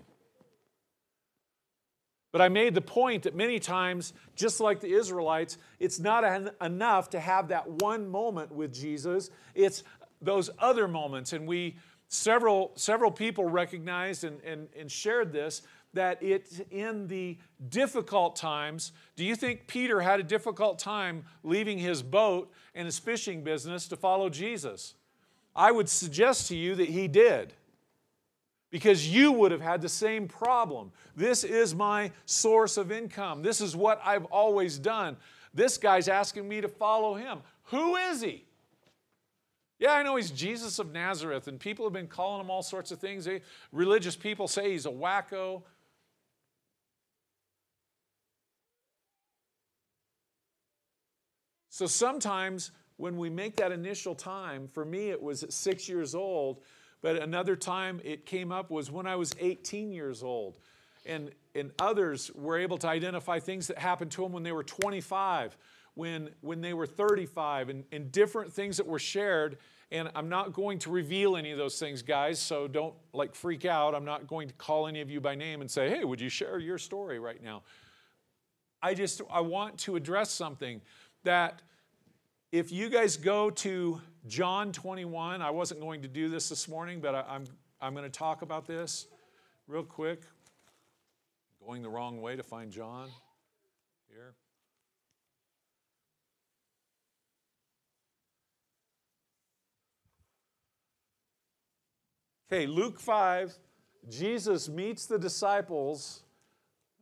But 2.33 2.41
I 2.41 2.49
made 2.49 2.75
the 2.75 2.81
point 2.81 3.23
that 3.23 3.33
many 3.33 3.59
times, 3.59 4.11
just 4.35 4.59
like 4.59 4.81
the 4.81 4.91
Israelites, 4.91 5.57
it's 5.79 6.01
not 6.01 6.51
enough 6.59 7.11
to 7.11 7.19
have 7.21 7.47
that 7.47 7.65
one 7.65 8.09
moment 8.09 8.51
with 8.51 8.73
Jesus. 8.73 9.29
It's 9.53 9.85
those 10.21 10.49
other 10.59 10.89
moments. 10.89 11.31
And 11.31 11.47
we, 11.47 11.77
several, 12.15 12.71
several 12.75 13.12
people 13.12 13.45
recognized 13.45 14.23
and, 14.23 14.41
and, 14.43 14.67
and 14.78 14.91
shared 14.91 15.32
this 15.32 15.62
that 15.93 16.21
it's 16.21 16.62
in 16.71 17.08
the 17.08 17.38
difficult 17.69 18.36
times. 18.36 18.91
Do 19.15 19.23
you 19.23 19.36
think 19.36 19.65
Peter 19.65 20.01
had 20.01 20.19
a 20.19 20.23
difficult 20.23 20.78
time 20.78 21.25
leaving 21.43 21.80
his 21.80 22.04
boat 22.04 22.51
and 22.75 22.86
his 22.86 22.99
fishing 22.99 23.43
business 23.43 23.88
to 23.88 23.95
follow 23.95 24.30
Jesus? 24.30 24.95
I 25.56 25.71
would 25.71 25.88
suggest 25.88 26.49
to 26.49 26.56
you 26.56 26.75
that 26.75 26.89
he 26.89 27.08
did 27.08 27.54
because 28.71 29.08
you 29.08 29.32
would 29.32 29.54
have 29.54 29.62
had 29.62 29.82
the 29.82 29.89
same 29.89 30.28
problem. 30.28 30.91
This 31.15 31.45
is 31.45 31.73
my 31.73 32.12
source 32.25 32.75
of 32.75 32.91
income. 32.91 33.41
This 33.41 33.62
is 33.62 33.73
what 33.73 34.01
I've 34.04 34.25
always 34.25 34.78
done. 34.78 35.15
This 35.54 35.78
guy's 35.78 36.10
asking 36.10 36.47
me 36.47 36.60
to 36.60 36.67
follow 36.67 37.15
him. 37.15 37.39
Who 37.69 37.95
is 37.95 38.21
he? 38.21 38.43
Yeah, 39.77 39.91
I 39.91 40.03
know 40.03 40.15
he's 40.15 40.31
Jesus 40.31 40.79
of 40.79 40.93
Nazareth, 40.93 41.47
and 41.47 41.59
people 41.59 41.85
have 41.85 41.93
been 41.93 42.07
calling 42.07 42.41
him 42.41 42.49
all 42.49 42.63
sorts 42.63 42.91
of 42.91 42.99
things. 42.99 43.25
They, 43.25 43.41
religious 43.71 44.15
people 44.15 44.47
say 44.47 44.71
he's 44.71 44.85
a 44.85 44.89
wacko. 44.89 45.63
So 51.69 51.88
sometimes 51.88 52.71
when 52.95 53.17
we 53.17 53.29
make 53.29 53.57
that 53.57 53.73
initial 53.73 54.15
time, 54.15 54.69
for 54.71 54.85
me 54.85 55.09
it 55.09 55.21
was 55.21 55.43
at 55.43 55.51
six 55.51 55.89
years 55.89 56.15
old, 56.15 56.61
but 57.01 57.17
another 57.17 57.57
time 57.57 57.99
it 58.05 58.25
came 58.25 58.53
up 58.53 58.71
was 58.71 58.89
when 58.89 59.05
I 59.05 59.17
was 59.17 59.33
18 59.41 59.91
years 59.91 60.23
old. 60.23 60.55
And, 61.05 61.31
and 61.53 61.71
others 61.77 62.31
were 62.33 62.57
able 62.57 62.77
to 62.79 62.88
identify 62.88 63.39
things 63.39 63.67
that 63.67 63.77
happened 63.77 64.11
to 64.11 64.23
them 64.23 64.31
when 64.31 64.43
they 64.43 64.53
were 64.53 64.63
25, 64.63 65.57
when, 65.95 66.29
when 66.41 66.62
they 66.62 66.73
were 66.73 66.86
35, 66.86 67.69
and, 67.69 67.84
and 67.91 68.12
different 68.12 68.53
things 68.53 68.77
that 68.77 68.86
were 68.86 68.99
shared. 68.99 69.58
And 69.91 70.10
I'm 70.15 70.29
not 70.29 70.53
going 70.53 70.79
to 70.79 70.89
reveal 70.89 71.38
any 71.38 71.51
of 71.51 71.58
those 71.58 71.79
things, 71.79 72.01
guys, 72.01 72.39
so 72.39 72.67
don't 72.67 72.93
like 73.13 73.34
freak 73.34 73.65
out. 73.65 73.95
I'm 73.95 74.05
not 74.05 74.27
going 74.27 74.47
to 74.47 74.53
call 74.55 74.88
any 74.88 75.01
of 75.01 75.10
you 75.10 75.21
by 75.21 75.36
name 75.36 75.62
and 75.62 75.71
say, 75.71 75.89
hey, 75.89 76.03
would 76.03 76.19
you 76.19 76.29
share 76.29 76.60
your 76.60 76.77
story 76.77 77.19
right 77.19 77.41
now? 77.41 77.63
I 78.81 78.93
just 78.93 79.21
I 79.31 79.39
want 79.41 79.77
to 79.79 79.95
address 79.95 80.31
something 80.31 80.81
that 81.23 81.62
if 82.51 82.71
you 82.71 82.89
guys 82.89 83.17
go 83.17 83.49
to 83.49 83.99
John 84.27 84.71
21, 84.71 85.41
I 85.41 85.49
wasn't 85.49 85.81
going 85.81 86.01
to 86.01 86.08
do 86.08 86.29
this 86.29 86.49
this 86.49 86.67
morning, 86.67 86.99
but 86.99 87.15
I, 87.15 87.25
I'm, 87.27 87.45
I'm 87.81 87.93
going 87.93 88.05
to 88.05 88.17
talk 88.17 88.41
about 88.41 88.65
this 88.65 89.08
real 89.67 89.84
quick. 89.84 90.21
Going 91.65 91.81
the 91.81 91.89
wrong 91.89 92.21
way 92.21 92.36
to 92.36 92.43
find 92.43 92.71
John 92.71 93.10
here. 94.08 94.36
Okay, 102.51 102.67
Luke 102.67 102.99
5, 102.99 103.58
Jesus 104.08 104.69
meets 104.69 105.08
the 105.08 105.17
disciples. 105.17 106.21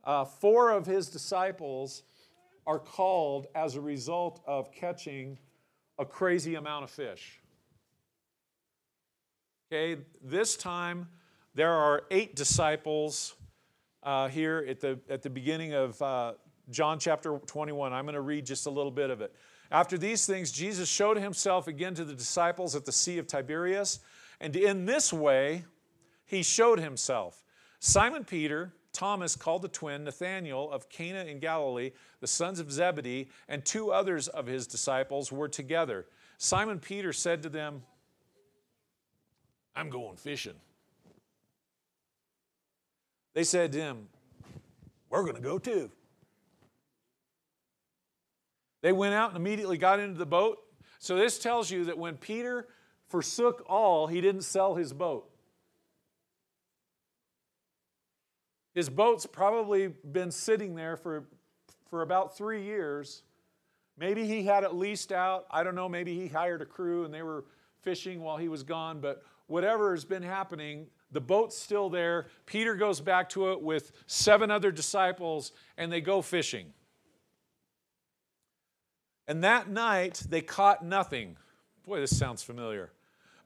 Uh, 0.02 0.24
four 0.24 0.70
of 0.70 0.86
his 0.86 1.10
disciples 1.10 2.02
are 2.66 2.78
called 2.78 3.46
as 3.54 3.76
a 3.76 3.80
result 3.80 4.40
of 4.46 4.72
catching 4.72 5.38
a 5.98 6.04
crazy 6.06 6.54
amount 6.54 6.84
of 6.84 6.90
fish. 6.90 7.40
Okay, 9.70 10.00
this 10.22 10.56
time 10.56 11.08
there 11.54 11.72
are 11.72 12.04
eight 12.10 12.34
disciples 12.34 13.34
uh, 14.02 14.28
here 14.28 14.64
at 14.66 14.80
the, 14.80 14.98
at 15.10 15.20
the 15.20 15.28
beginning 15.28 15.74
of 15.74 16.00
uh, 16.00 16.32
John 16.70 16.98
chapter 16.98 17.38
21. 17.38 17.92
I'm 17.92 18.06
going 18.06 18.14
to 18.14 18.22
read 18.22 18.46
just 18.46 18.64
a 18.64 18.70
little 18.70 18.90
bit 18.90 19.10
of 19.10 19.20
it. 19.20 19.34
After 19.70 19.98
these 19.98 20.24
things, 20.24 20.52
Jesus 20.52 20.88
showed 20.88 21.18
himself 21.18 21.68
again 21.68 21.94
to 21.94 22.04
the 22.04 22.14
disciples 22.14 22.74
at 22.74 22.86
the 22.86 22.92
Sea 22.92 23.18
of 23.18 23.26
Tiberias, 23.26 24.00
and 24.44 24.54
in 24.54 24.84
this 24.84 25.10
way 25.10 25.64
he 26.26 26.42
showed 26.42 26.78
himself. 26.78 27.42
Simon 27.80 28.24
Peter, 28.24 28.74
Thomas, 28.92 29.36
called 29.36 29.62
the 29.62 29.68
twin, 29.68 30.04
Nathanael 30.04 30.70
of 30.70 30.90
Cana 30.90 31.24
in 31.24 31.38
Galilee, 31.38 31.92
the 32.20 32.26
sons 32.26 32.60
of 32.60 32.70
Zebedee, 32.70 33.30
and 33.48 33.64
two 33.64 33.90
others 33.90 34.28
of 34.28 34.46
his 34.46 34.66
disciples 34.66 35.32
were 35.32 35.48
together. 35.48 36.04
Simon 36.36 36.78
Peter 36.78 37.10
said 37.12 37.42
to 37.42 37.48
them, 37.48 37.82
I'm 39.74 39.88
going 39.88 40.16
fishing. 40.16 40.54
They 43.32 43.44
said 43.44 43.72
to 43.72 43.80
him, 43.80 44.08
We're 45.08 45.22
going 45.22 45.36
to 45.36 45.40
go 45.40 45.58
too. 45.58 45.90
They 48.82 48.92
went 48.92 49.14
out 49.14 49.30
and 49.30 49.38
immediately 49.38 49.78
got 49.78 50.00
into 50.00 50.18
the 50.18 50.26
boat. 50.26 50.58
So 50.98 51.16
this 51.16 51.38
tells 51.38 51.70
you 51.70 51.86
that 51.86 51.96
when 51.96 52.16
Peter 52.18 52.68
forsook 53.14 53.64
all, 53.68 54.08
he 54.08 54.20
didn't 54.20 54.42
sell 54.42 54.74
his 54.74 54.92
boat. 54.92 55.30
His 58.74 58.88
boat's 58.88 59.24
probably 59.24 59.86
been 59.86 60.32
sitting 60.32 60.74
there 60.74 60.96
for, 60.96 61.28
for 61.88 62.02
about 62.02 62.36
three 62.36 62.64
years. 62.64 63.22
Maybe 63.96 64.26
he 64.26 64.42
had 64.42 64.64
it 64.64 64.74
leased 64.74 65.12
out. 65.12 65.46
I 65.48 65.62
don't 65.62 65.76
know. 65.76 65.88
Maybe 65.88 66.18
he 66.18 66.26
hired 66.26 66.60
a 66.60 66.64
crew 66.64 67.04
and 67.04 67.14
they 67.14 67.22
were 67.22 67.44
fishing 67.82 68.20
while 68.20 68.36
he 68.36 68.48
was 68.48 68.64
gone. 68.64 68.98
But 68.98 69.22
whatever 69.46 69.92
has 69.92 70.04
been 70.04 70.24
happening, 70.24 70.88
the 71.12 71.20
boat's 71.20 71.56
still 71.56 71.88
there. 71.88 72.26
Peter 72.46 72.74
goes 72.74 73.00
back 73.00 73.28
to 73.28 73.52
it 73.52 73.62
with 73.62 73.92
seven 74.08 74.50
other 74.50 74.72
disciples 74.72 75.52
and 75.78 75.92
they 75.92 76.00
go 76.00 76.20
fishing. 76.20 76.72
And 79.28 79.44
that 79.44 79.70
night 79.70 80.20
they 80.28 80.40
caught 80.40 80.84
nothing. 80.84 81.36
Boy, 81.86 82.00
this 82.00 82.18
sounds 82.18 82.42
familiar. 82.42 82.90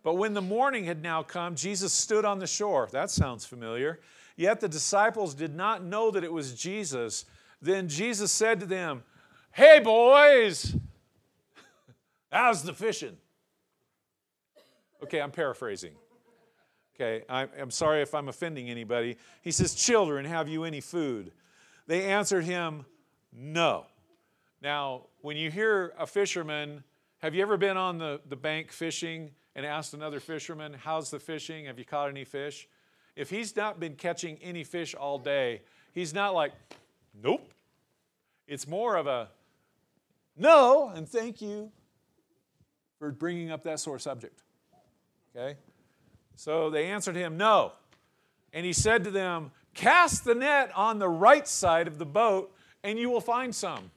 But 0.09 0.15
when 0.15 0.33
the 0.33 0.41
morning 0.41 0.85
had 0.85 1.03
now 1.03 1.23
come, 1.23 1.55
Jesus 1.55 1.93
stood 1.93 2.25
on 2.25 2.39
the 2.39 2.47
shore. 2.47 2.89
That 2.93 3.11
sounds 3.11 3.45
familiar. 3.45 4.01
Yet 4.37 4.59
the 4.59 4.67
disciples 4.67 5.35
did 5.35 5.55
not 5.55 5.85
know 5.85 6.11
that 6.11 6.25
it 6.25 6.33
was 6.33 6.55
Jesus. 6.55 7.27
Then 7.61 7.91
Jesus 7.91 8.33
said 8.33 8.59
to 8.61 8.65
them, 8.65 9.03
Hey, 9.53 9.81
boys, 9.81 10.75
how's 12.33 12.63
the 12.63 12.73
fishing? 12.73 13.19
Okay, 15.03 15.21
I'm 15.21 15.31
paraphrasing. 15.31 15.93
Okay, 16.99 17.23
I'm 17.29 17.71
sorry 17.71 18.01
if 18.01 18.15
I'm 18.15 18.31
offending 18.31 18.71
anybody. 18.71 19.19
He 19.43 19.51
says, 19.51 19.75
Children, 19.75 20.25
have 20.25 20.49
you 20.49 20.65
any 20.65 20.81
food? 20.81 21.33
They 21.87 22.05
answered 22.07 22.45
him, 22.45 22.87
No. 23.31 23.85
Now, 24.63 25.09
when 25.21 25.37
you 25.37 25.51
hear 25.51 25.93
a 25.99 26.07
fisherman, 26.07 26.83
have 27.19 27.35
you 27.35 27.43
ever 27.43 27.59
been 27.59 27.77
on 27.77 27.99
the, 27.99 28.23
the 28.27 28.37
bank 28.37 28.73
fishing 28.73 29.33
and 29.59 29.67
asked 29.67 29.93
another 29.93 30.21
fisherman, 30.21 30.73
How's 30.73 31.11
the 31.11 31.19
fishing? 31.19 31.67
Have 31.67 31.79
you 31.79 31.85
caught 31.85 32.09
any 32.09 32.25
fish? 32.25 32.67
if 33.19 33.31
he's 33.31 33.57
not 33.57 33.81
been 33.81 33.97
catching 33.97 34.39
any 34.41 34.63
fish 34.63 34.95
all 34.95 35.19
day, 35.19 35.61
he's 35.93 36.15
not 36.15 36.35
like, 36.35 36.53
nope. 37.21 37.53
It's 38.47 38.69
more 38.69 38.95
of 38.97 39.09
a 39.09 39.29
no 40.37 40.93
and 40.95 41.07
thank 41.07 41.43
you 41.43 41.73
for 43.01 43.11
bringing 43.11 43.51
up 43.51 43.65
that 43.65 43.81
sore 43.81 43.99
subject. 43.99 44.45
Okay? 45.37 45.59
So 46.37 46.71
they 46.71 46.87
answered 46.87 47.17
him, 47.17 47.37
no. 47.37 47.73
And 48.53 48.65
he 48.65 48.73
said 48.73 49.03
to 49.05 49.11
them, 49.11 49.51
Cast 49.75 50.25
the 50.25 50.35
net 50.35 50.71
on 50.75 51.01
the 51.01 51.09
right 51.09 51.47
side 51.47 51.89
of 51.89 51.99
the 51.99 52.07
boat, 52.07 52.55
and 52.85 52.99
you 52.99 53.11
will 53.11 53.21
find 53.21 53.55
some. 53.55 53.91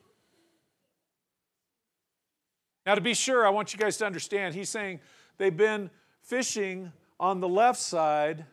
Now, 2.86 2.96
to 2.96 3.02
be 3.02 3.14
sure, 3.14 3.46
I 3.46 3.52
want 3.52 3.74
you 3.74 3.80
guys 3.80 3.98
to 3.98 4.06
understand, 4.06 4.56
he's 4.56 4.70
saying 4.70 5.00
they've 5.42 5.58
been 5.58 5.90
fishing 6.22 6.92
on 7.20 7.40
the 7.40 7.48
left 7.48 7.80
side 7.80 8.46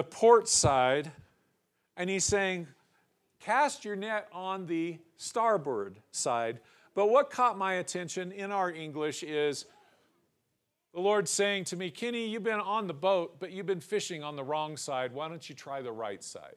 the 0.00 0.04
port 0.04 0.48
side, 0.48 1.12
and 1.96 2.08
he's 2.08 2.24
saying, 2.24 2.66
Cast 3.38 3.84
your 3.84 3.96
net 3.96 4.28
on 4.32 4.64
the 4.64 4.96
starboard 5.18 5.98
side. 6.10 6.60
But 6.94 7.10
what 7.10 7.28
caught 7.28 7.58
my 7.58 7.74
attention 7.74 8.32
in 8.32 8.50
our 8.50 8.70
English 8.70 9.22
is 9.22 9.66
the 10.94 11.00
Lord 11.00 11.28
saying 11.28 11.64
to 11.64 11.76
me, 11.76 11.90
Kenny, 11.90 12.26
you've 12.26 12.42
been 12.42 12.60
on 12.60 12.86
the 12.86 12.94
boat, 12.94 13.36
but 13.40 13.50
you've 13.50 13.66
been 13.66 13.80
fishing 13.80 14.22
on 14.22 14.36
the 14.36 14.42
wrong 14.42 14.78
side. 14.78 15.12
Why 15.12 15.28
don't 15.28 15.46
you 15.46 15.54
try 15.54 15.82
the 15.82 15.92
right 15.92 16.24
side? 16.24 16.56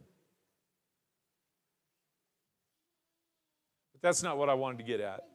But 3.92 4.02
that's 4.02 4.24
not 4.24 4.38
what 4.38 4.48
I 4.48 4.54
wanted 4.54 4.78
to 4.78 4.86
get 4.86 5.02
at. 5.02 5.26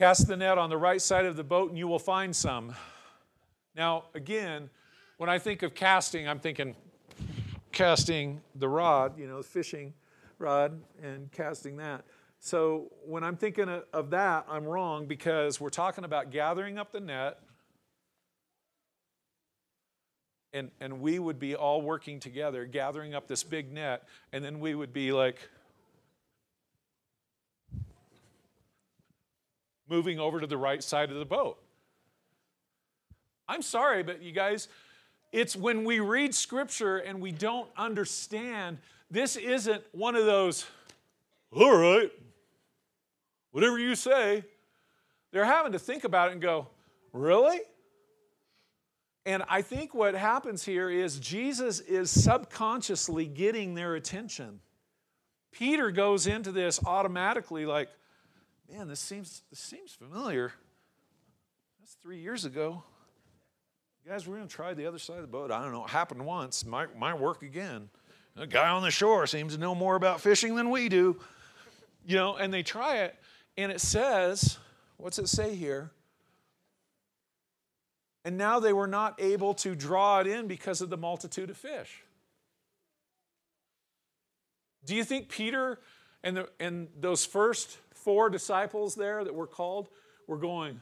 Cast 0.00 0.26
the 0.26 0.36
net 0.36 0.58
on 0.58 0.70
the 0.70 0.76
right 0.76 1.00
side 1.00 1.24
of 1.24 1.36
the 1.36 1.44
boat, 1.44 1.68
and 1.68 1.78
you 1.78 1.86
will 1.86 2.00
find 2.00 2.34
some. 2.34 2.74
Now, 3.76 4.06
again, 4.14 4.68
when 5.18 5.30
I 5.30 5.38
think 5.38 5.62
of 5.62 5.72
casting, 5.72 6.28
I'm 6.28 6.40
thinking 6.40 6.74
casting 7.70 8.40
the 8.56 8.68
rod, 8.68 9.16
you 9.16 9.28
know, 9.28 9.40
fishing 9.40 9.94
rod 10.40 10.80
and 11.00 11.30
casting 11.30 11.76
that. 11.76 12.04
So 12.40 12.90
when 13.06 13.22
I'm 13.22 13.36
thinking 13.36 13.68
of 13.92 14.10
that, 14.10 14.46
I'm 14.48 14.64
wrong 14.64 15.06
because 15.06 15.60
we're 15.60 15.70
talking 15.70 16.02
about 16.02 16.32
gathering 16.32 16.76
up 16.76 16.90
the 16.90 17.00
net. 17.00 17.38
And, 20.52 20.72
and 20.80 21.00
we 21.00 21.20
would 21.20 21.38
be 21.38 21.54
all 21.54 21.82
working 21.82 22.18
together, 22.18 22.64
gathering 22.64 23.14
up 23.14 23.28
this 23.28 23.44
big 23.44 23.72
net, 23.72 24.08
and 24.32 24.44
then 24.44 24.58
we 24.58 24.74
would 24.74 24.92
be 24.92 25.12
like 25.12 25.48
moving 29.94 30.18
over 30.18 30.40
to 30.40 30.46
the 30.48 30.56
right 30.56 30.82
side 30.82 31.12
of 31.12 31.18
the 31.18 31.24
boat. 31.24 31.56
I'm 33.48 33.62
sorry, 33.62 34.02
but 34.02 34.22
you 34.22 34.32
guys, 34.32 34.66
it's 35.30 35.54
when 35.54 35.84
we 35.84 36.00
read 36.00 36.34
scripture 36.34 36.96
and 36.96 37.20
we 37.20 37.30
don't 37.30 37.68
understand, 37.76 38.78
this 39.08 39.36
isn't 39.36 39.84
one 39.92 40.16
of 40.16 40.24
those, 40.24 40.66
all 41.52 41.76
right, 41.76 42.10
whatever 43.52 43.78
you 43.78 43.94
say. 43.94 44.42
They're 45.30 45.44
having 45.44 45.70
to 45.72 45.78
think 45.78 46.02
about 46.02 46.30
it 46.30 46.32
and 46.32 46.42
go, 46.42 46.66
really? 47.12 47.60
And 49.24 49.44
I 49.48 49.62
think 49.62 49.94
what 49.94 50.14
happens 50.14 50.64
here 50.64 50.90
is 50.90 51.20
Jesus 51.20 51.78
is 51.78 52.10
subconsciously 52.10 53.26
getting 53.26 53.74
their 53.74 53.94
attention. 53.94 54.58
Peter 55.52 55.92
goes 55.92 56.26
into 56.26 56.50
this 56.50 56.84
automatically 56.84 57.64
like, 57.64 57.90
man, 58.70 58.88
this 58.88 59.00
seems, 59.00 59.42
this 59.50 59.60
seems 59.60 59.92
familiar. 59.92 60.52
That's 61.80 61.94
three 61.94 62.18
years 62.18 62.44
ago. 62.44 62.82
Guys, 64.06 64.26
we're 64.26 64.36
going 64.36 64.48
to 64.48 64.54
try 64.54 64.74
the 64.74 64.86
other 64.86 64.98
side 64.98 65.16
of 65.16 65.22
the 65.22 65.28
boat. 65.28 65.50
I 65.50 65.62
don't 65.62 65.72
know. 65.72 65.84
It 65.84 65.90
happened 65.90 66.24
once. 66.24 66.64
Might, 66.66 66.98
might 66.98 67.18
work 67.18 67.42
again. 67.42 67.88
A 68.36 68.46
guy 68.46 68.68
on 68.68 68.82
the 68.82 68.90
shore 68.90 69.26
seems 69.26 69.54
to 69.54 69.60
know 69.60 69.74
more 69.74 69.96
about 69.96 70.20
fishing 70.20 70.56
than 70.56 70.70
we 70.70 70.88
do. 70.88 71.20
You 72.06 72.16
know, 72.16 72.36
and 72.36 72.52
they 72.52 72.62
try 72.62 72.98
it, 72.98 73.16
and 73.56 73.72
it 73.72 73.80
says, 73.80 74.58
what's 74.98 75.18
it 75.18 75.28
say 75.28 75.54
here? 75.54 75.90
And 78.26 78.36
now 78.36 78.60
they 78.60 78.72
were 78.72 78.86
not 78.86 79.20
able 79.20 79.54
to 79.54 79.74
draw 79.74 80.20
it 80.20 80.26
in 80.26 80.46
because 80.46 80.82
of 80.82 80.90
the 80.90 80.96
multitude 80.96 81.48
of 81.48 81.56
fish. 81.56 82.02
Do 84.84 84.94
you 84.94 85.04
think 85.04 85.28
Peter 85.28 85.78
and, 86.22 86.36
the, 86.36 86.48
and 86.60 86.88
those 86.98 87.24
first 87.24 87.78
four 88.04 88.28
disciples 88.28 88.94
there 88.94 89.24
that 89.24 89.34
were 89.34 89.46
called 89.46 89.88
were 90.26 90.36
going, 90.36 90.80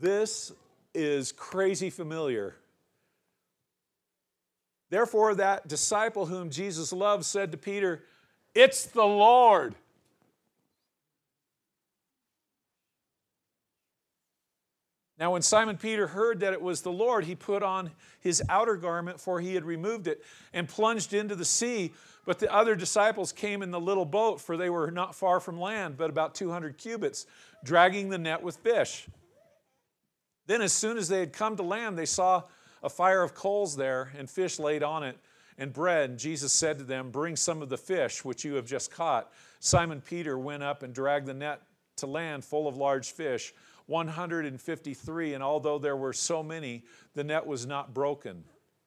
This 0.00 0.52
is 0.94 1.30
crazy 1.32 1.90
familiar. 1.90 2.56
Therefore, 4.90 5.34
that 5.34 5.68
disciple 5.68 6.26
whom 6.26 6.50
Jesus 6.50 6.92
loved 6.92 7.24
said 7.24 7.52
to 7.52 7.58
Peter, 7.58 8.02
It's 8.54 8.86
the 8.86 9.04
Lord. 9.04 9.74
Now, 15.18 15.32
when 15.32 15.42
Simon 15.42 15.76
Peter 15.76 16.08
heard 16.08 16.40
that 16.40 16.52
it 16.52 16.60
was 16.60 16.82
the 16.82 16.90
Lord, 16.90 17.24
he 17.24 17.34
put 17.34 17.62
on 17.62 17.92
his 18.20 18.42
outer 18.48 18.76
garment, 18.76 19.20
for 19.20 19.40
he 19.40 19.54
had 19.54 19.64
removed 19.64 20.08
it, 20.08 20.24
and 20.52 20.68
plunged 20.68 21.14
into 21.14 21.36
the 21.36 21.44
sea. 21.44 21.92
But 22.24 22.38
the 22.38 22.52
other 22.52 22.74
disciples 22.74 23.32
came 23.32 23.62
in 23.62 23.70
the 23.70 23.80
little 23.80 24.04
boat, 24.04 24.40
for 24.40 24.56
they 24.56 24.70
were 24.70 24.90
not 24.90 25.14
far 25.14 25.40
from 25.40 25.60
land, 25.60 25.96
but 25.96 26.10
about 26.10 26.34
200 26.34 26.78
cubits, 26.78 27.26
dragging 27.62 28.08
the 28.08 28.18
net 28.18 28.42
with 28.42 28.56
fish. 28.56 29.06
Then, 30.46 30.62
as 30.62 30.72
soon 30.72 30.96
as 30.96 31.08
they 31.08 31.20
had 31.20 31.32
come 31.32 31.56
to 31.56 31.62
land, 31.62 31.98
they 31.98 32.06
saw 32.06 32.42
a 32.82 32.88
fire 32.88 33.22
of 33.22 33.34
coals 33.34 33.76
there, 33.76 34.12
and 34.16 34.28
fish 34.28 34.58
laid 34.58 34.82
on 34.82 35.02
it, 35.02 35.18
and 35.58 35.72
bread. 35.72 36.10
And 36.10 36.18
Jesus 36.18 36.52
said 36.52 36.78
to 36.78 36.84
them, 36.84 37.10
Bring 37.10 37.36
some 37.36 37.62
of 37.62 37.68
the 37.68 37.78
fish 37.78 38.24
which 38.24 38.44
you 38.44 38.54
have 38.54 38.66
just 38.66 38.90
caught. 38.90 39.32
Simon 39.60 40.00
Peter 40.00 40.38
went 40.38 40.62
up 40.62 40.82
and 40.82 40.94
dragged 40.94 41.26
the 41.26 41.34
net 41.34 41.62
to 41.96 42.06
land 42.06 42.44
full 42.44 42.66
of 42.66 42.76
large 42.76 43.12
fish 43.12 43.52
153, 43.86 45.34
and 45.34 45.42
although 45.42 45.78
there 45.78 45.96
were 45.96 46.12
so 46.12 46.42
many, 46.42 46.84
the 47.14 47.24
net 47.24 47.46
was 47.46 47.66
not 47.66 47.92
broken. 47.92 48.44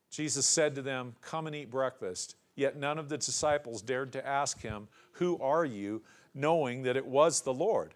Jesus 0.10 0.46
said 0.46 0.76
to 0.76 0.82
them, 0.82 1.16
Come 1.22 1.48
and 1.48 1.56
eat 1.56 1.70
breakfast. 1.70 2.36
Yet 2.58 2.76
none 2.76 2.98
of 2.98 3.08
the 3.08 3.18
disciples 3.18 3.82
dared 3.82 4.12
to 4.14 4.28
ask 4.28 4.60
him, 4.60 4.90
Who 5.14 5.40
are 5.40 5.64
you? 5.64 6.02
knowing 6.38 6.84
that 6.84 6.96
it 6.96 7.06
was 7.06 7.42
the 7.42 7.54
Lord. 7.54 7.94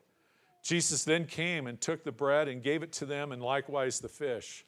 Jesus 0.63 1.03
then 1.03 1.25
came 1.25 1.67
and 1.67 1.79
took 1.79 2.03
the 2.03 2.11
bread 2.11 2.47
and 2.47 2.61
gave 2.61 2.83
it 2.83 2.91
to 2.93 3.05
them, 3.05 3.31
and 3.31 3.41
likewise 3.41 3.99
the 3.99 4.09
fish. 4.09 4.65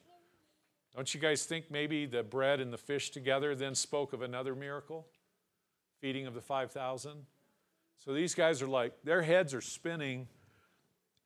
Don't 0.94 1.12
you 1.12 1.20
guys 1.20 1.44
think 1.44 1.70
maybe 1.70 2.06
the 2.06 2.22
bread 2.22 2.60
and 2.60 2.72
the 2.72 2.78
fish 2.78 3.10
together 3.10 3.54
then 3.54 3.74
spoke 3.74 4.12
of 4.12 4.22
another 4.22 4.54
miracle? 4.54 5.06
Feeding 6.00 6.26
of 6.26 6.34
the 6.34 6.40
5,000? 6.40 7.26
So 7.98 8.12
these 8.12 8.34
guys 8.34 8.62
are 8.62 8.68
like, 8.68 8.92
their 9.02 9.22
heads 9.22 9.54
are 9.54 9.60
spinning, 9.60 10.28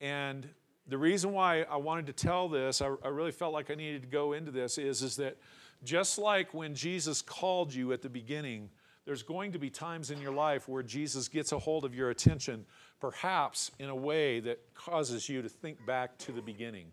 and 0.01 0.49
the 0.87 0.99
reason 0.99 1.33
why 1.33 1.63
I 1.63 1.77
wanted 1.77 2.07
to 2.07 2.13
tell 2.13 2.49
this, 2.49 2.81
I, 2.81 2.87
I, 3.05 3.09
really 3.09 3.33
felt 3.33 3.53
like 3.53 3.71
I 3.71 3.75
needed 3.75 4.03
to 4.03 4.09
go 4.09 4.33
into 4.33 4.51
this, 4.51 4.79
is, 4.79 5.03
is 5.03 5.17
that 5.17 5.37
just 5.85 6.19
like 6.19 6.53
when 6.55 6.75
Jesus 6.75 7.23
called 7.23 7.73
you 7.73 7.93
at 7.93 8.03
the 8.03 8.09
beginning, 8.09 8.71
there's 9.05 9.23
going 9.23 9.53
to 9.53 9.59
be 9.59 9.71
times 9.71 10.11
in 10.11 10.21
your 10.21 10.33
life 10.33 10.69
where 10.69 10.83
Jesus 10.83 11.29
gets 11.29 11.53
a 11.53 11.59
hold 11.59 11.85
of 11.85 11.95
your 11.95 12.11
attention, 12.11 12.67
perhaps 13.01 13.71
in 13.79 13.89
a 13.89 13.95
way 13.95 14.41
that 14.41 14.75
causes 14.75 15.29
you 15.29 15.41
to 15.41 15.49
think 15.49 15.85
back 15.87 16.19
to 16.19 16.33
the 16.33 16.43
beginning. 16.43 16.89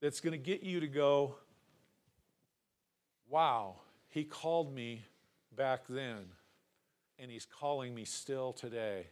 That's 0.00 0.20
going 0.20 0.32
to 0.32 0.38
get 0.38 0.62
you 0.62 0.80
to 0.80 0.86
go, 0.86 1.34
wow, 3.28 3.76
he 4.08 4.24
called 4.24 4.74
me 4.74 5.04
back 5.56 5.82
then, 5.88 6.24
and 7.18 7.30
he's 7.30 7.46
calling 7.46 7.94
me 7.94 8.04
still 8.04 8.52
today. 8.52 9.08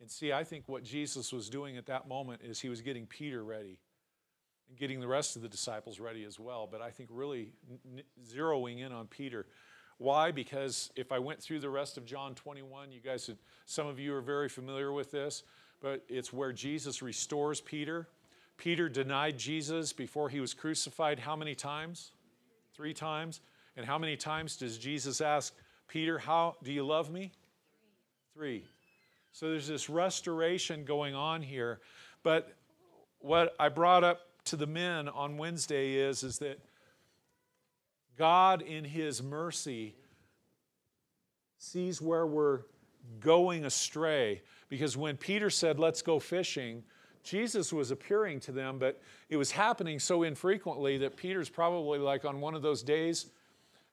And 0.00 0.10
see, 0.10 0.32
I 0.32 0.44
think 0.44 0.64
what 0.66 0.84
Jesus 0.84 1.32
was 1.32 1.48
doing 1.48 1.76
at 1.76 1.86
that 1.86 2.06
moment 2.06 2.42
is 2.44 2.60
he 2.60 2.68
was 2.68 2.82
getting 2.82 3.06
Peter 3.06 3.42
ready 3.42 3.78
and 4.68 4.78
getting 4.78 5.00
the 5.00 5.06
rest 5.06 5.36
of 5.36 5.42
the 5.42 5.48
disciples 5.48 6.00
ready 6.00 6.24
as 6.24 6.38
well. 6.38 6.68
But 6.70 6.82
I 6.82 6.90
think 6.90 7.08
really 7.12 7.52
n- 7.96 8.02
zeroing 8.26 8.84
in 8.84 8.92
on 8.92 9.06
Peter. 9.06 9.46
Why? 9.98 10.30
Because 10.30 10.90
if 10.94 11.12
I 11.12 11.18
went 11.18 11.42
through 11.42 11.60
the 11.60 11.70
rest 11.70 11.96
of 11.96 12.04
John 12.04 12.34
21, 12.34 12.92
you 12.92 13.00
guys, 13.00 13.26
had, 13.26 13.38
some 13.64 13.86
of 13.86 13.98
you 13.98 14.14
are 14.14 14.20
very 14.20 14.48
familiar 14.48 14.92
with 14.92 15.10
this, 15.10 15.42
but 15.80 16.04
it's 16.08 16.32
where 16.32 16.52
Jesus 16.52 17.00
restores 17.02 17.60
Peter. 17.60 18.08
Peter 18.58 18.88
denied 18.88 19.38
Jesus 19.38 19.92
before 19.92 20.28
he 20.28 20.40
was 20.40 20.54
crucified 20.54 21.18
how 21.18 21.36
many 21.36 21.54
times? 21.54 22.12
Three 22.74 22.94
times. 22.94 23.40
And 23.76 23.86
how 23.86 23.98
many 23.98 24.16
times 24.16 24.56
does 24.56 24.78
Jesus 24.78 25.20
ask 25.20 25.54
Peter, 25.88 26.18
How 26.18 26.56
do 26.62 26.72
you 26.72 26.84
love 26.84 27.10
me? 27.10 27.32
Three. 28.34 28.64
So 29.32 29.50
there's 29.50 29.68
this 29.68 29.90
restoration 29.90 30.84
going 30.84 31.14
on 31.14 31.42
here. 31.42 31.80
But 32.22 32.54
what 33.20 33.54
I 33.58 33.68
brought 33.68 34.02
up 34.02 34.20
to 34.46 34.56
the 34.56 34.66
men 34.66 35.08
on 35.08 35.38
Wednesday 35.38 35.94
is, 35.94 36.22
is 36.22 36.38
that 36.38 36.58
God, 38.16 38.62
in 38.62 38.84
His 38.84 39.22
mercy, 39.22 39.94
sees 41.58 42.00
where 42.00 42.26
we're 42.26 42.60
going 43.20 43.64
astray. 43.64 44.42
Because 44.68 44.96
when 44.96 45.16
Peter 45.16 45.50
said, 45.50 45.78
Let's 45.78 46.02
go 46.02 46.18
fishing, 46.18 46.82
Jesus 47.22 47.72
was 47.72 47.90
appearing 47.90 48.40
to 48.40 48.52
them, 48.52 48.78
but 48.78 49.02
it 49.28 49.36
was 49.36 49.50
happening 49.50 49.98
so 49.98 50.22
infrequently 50.22 50.98
that 50.98 51.16
Peter's 51.16 51.48
probably 51.48 51.98
like 51.98 52.24
on 52.24 52.40
one 52.40 52.54
of 52.54 52.62
those 52.62 52.82
days, 52.82 53.26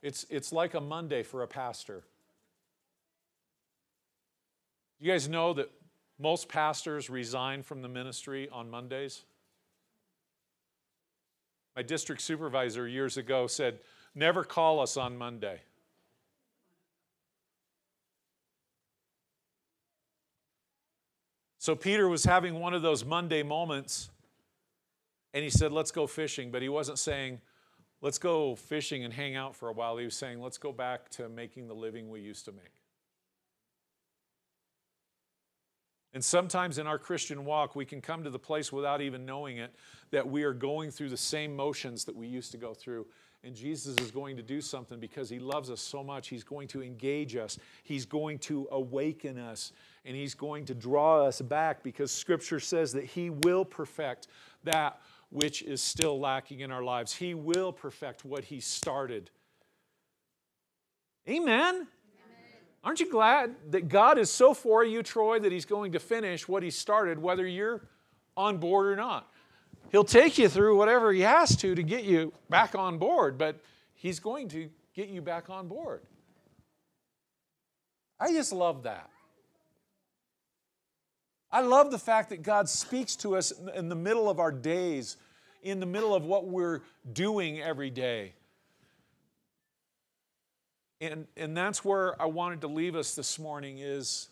it's, 0.03 0.25
it's 0.29 0.53
like 0.53 0.75
a 0.75 0.79
Monday 0.79 1.23
for 1.23 1.41
a 1.41 1.47
pastor. 1.47 2.03
You 4.99 5.11
guys 5.11 5.27
know 5.27 5.53
that 5.53 5.71
most 6.19 6.47
pastors 6.47 7.09
resign 7.09 7.63
from 7.63 7.81
the 7.81 7.87
ministry 7.87 8.47
on 8.51 8.69
Mondays? 8.69 9.23
My 11.75 11.81
district 11.81 12.21
supervisor 12.21 12.87
years 12.87 13.17
ago 13.17 13.47
said, 13.47 13.79
Never 14.15 14.43
call 14.43 14.79
us 14.79 14.95
on 14.95 15.17
Monday. 15.17 15.61
So 21.57 21.75
Peter 21.75 22.09
was 22.09 22.25
having 22.25 22.59
one 22.59 22.73
of 22.73 22.81
those 22.81 23.05
Monday 23.05 23.41
moments, 23.41 24.09
and 25.33 25.43
he 25.43 25.49
said, 25.49 25.71
Let's 25.71 25.91
go 25.91 26.05
fishing. 26.05 26.51
But 26.51 26.61
he 26.61 26.69
wasn't 26.69 26.99
saying, 26.99 27.41
Let's 28.01 28.17
go 28.17 28.55
fishing 28.55 29.03
and 29.05 29.13
hang 29.13 29.35
out 29.35 29.55
for 29.55 29.69
a 29.69 29.73
while. 29.73 29.97
He 29.97 30.05
was 30.05 30.15
saying, 30.15 30.41
Let's 30.41 30.57
go 30.57 30.71
back 30.71 31.09
to 31.11 31.29
making 31.29 31.69
the 31.69 31.73
living 31.73 32.09
we 32.09 32.19
used 32.19 32.45
to 32.45 32.51
make. 32.51 32.82
And 36.13 36.23
sometimes 36.23 36.77
in 36.77 36.85
our 36.85 36.99
Christian 36.99 37.43
walk, 37.43 37.75
we 37.75 37.85
can 37.85 37.99
come 37.99 38.23
to 38.23 38.29
the 38.29 38.39
place 38.39 38.71
without 38.71 39.01
even 39.01 39.25
knowing 39.25 39.57
it 39.57 39.73
that 40.11 40.27
we 40.27 40.43
are 40.43 40.53
going 40.53 40.91
through 40.91 41.09
the 41.09 41.17
same 41.17 41.55
motions 41.55 42.05
that 42.05 42.15
we 42.15 42.27
used 42.27 42.51
to 42.51 42.57
go 42.57 42.73
through. 42.73 43.07
And 43.43 43.55
Jesus 43.55 43.97
is 43.97 44.11
going 44.11 44.37
to 44.37 44.43
do 44.43 44.61
something 44.61 44.99
because 44.99 45.29
He 45.29 45.39
loves 45.39 45.69
us 45.69 45.81
so 45.81 46.03
much. 46.03 46.29
He's 46.29 46.43
going 46.43 46.67
to 46.69 46.83
engage 46.83 47.35
us, 47.35 47.57
He's 47.83 48.05
going 48.05 48.39
to 48.39 48.67
awaken 48.71 49.37
us, 49.37 49.73
and 50.05 50.15
He's 50.15 50.35
going 50.35 50.65
to 50.65 50.75
draw 50.75 51.25
us 51.25 51.41
back 51.41 51.83
because 51.83 52.11
Scripture 52.11 52.59
says 52.59 52.93
that 52.93 53.05
He 53.05 53.29
will 53.29 53.65
perfect 53.65 54.27
that 54.63 55.01
which 55.29 55.63
is 55.63 55.81
still 55.81 56.19
lacking 56.19 56.59
in 56.59 56.71
our 56.71 56.83
lives. 56.83 57.15
He 57.15 57.33
will 57.33 57.73
perfect 57.73 58.23
what 58.23 58.45
He 58.45 58.59
started. 58.59 59.31
Amen. 61.27 61.87
Aren't 62.83 62.99
you 62.99 63.09
glad 63.09 63.55
that 63.71 63.87
God 63.87 64.17
is 64.17 64.29
so 64.29 64.53
for 64.53 64.83
you, 64.83 65.03
Troy, 65.03 65.39
that 65.39 65.51
He's 65.51 65.65
going 65.65 65.93
to 65.93 65.99
finish 65.99 66.47
what 66.47 66.63
He 66.63 66.69
started, 66.69 67.17
whether 67.17 67.47
you're 67.47 67.87
on 68.35 68.57
board 68.57 68.87
or 68.87 68.95
not? 68.95 69.29
He'll 69.91 70.03
take 70.03 70.37
you 70.37 70.49
through 70.49 70.77
whatever 70.77 71.13
He 71.13 71.21
has 71.21 71.55
to 71.57 71.75
to 71.75 71.83
get 71.83 72.03
you 72.03 72.33
back 72.49 72.75
on 72.75 72.97
board, 72.97 73.37
but 73.37 73.59
He's 73.93 74.19
going 74.19 74.49
to 74.49 74.69
get 74.93 75.07
you 75.07 75.21
back 75.21 75.49
on 75.49 75.67
board. 75.67 76.01
I 78.19 78.31
just 78.31 78.51
love 78.51 78.83
that. 78.83 79.09
I 81.51 81.61
love 81.61 81.91
the 81.91 81.99
fact 81.99 82.29
that 82.29 82.41
God 82.41 82.67
speaks 82.67 83.15
to 83.17 83.35
us 83.35 83.53
in 83.75 83.87
the 83.87 83.95
middle 83.95 84.29
of 84.29 84.39
our 84.39 84.51
days, 84.51 85.17
in 85.61 85.79
the 85.79 85.85
middle 85.85 86.15
of 86.15 86.25
what 86.25 86.47
we're 86.47 86.81
doing 87.13 87.61
every 87.61 87.91
day. 87.91 88.33
And, 91.03 91.27
and 91.35 91.57
that's 91.57 91.83
where 91.83 92.19
I 92.21 92.27
wanted 92.27 92.61
to 92.61 92.67
leave 92.67 92.95
us 92.95 93.13
this 93.13 93.37
morning 93.37 93.79
is 93.79 94.29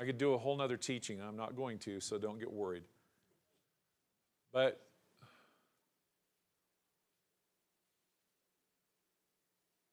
I 0.00 0.04
could 0.04 0.18
do 0.18 0.34
a 0.34 0.38
whole 0.38 0.56
nother 0.56 0.76
teaching. 0.76 1.22
I'm 1.22 1.36
not 1.36 1.54
going 1.54 1.78
to, 1.80 2.00
so 2.00 2.18
don't 2.18 2.40
get 2.40 2.52
worried. 2.52 2.82
But 4.52 4.80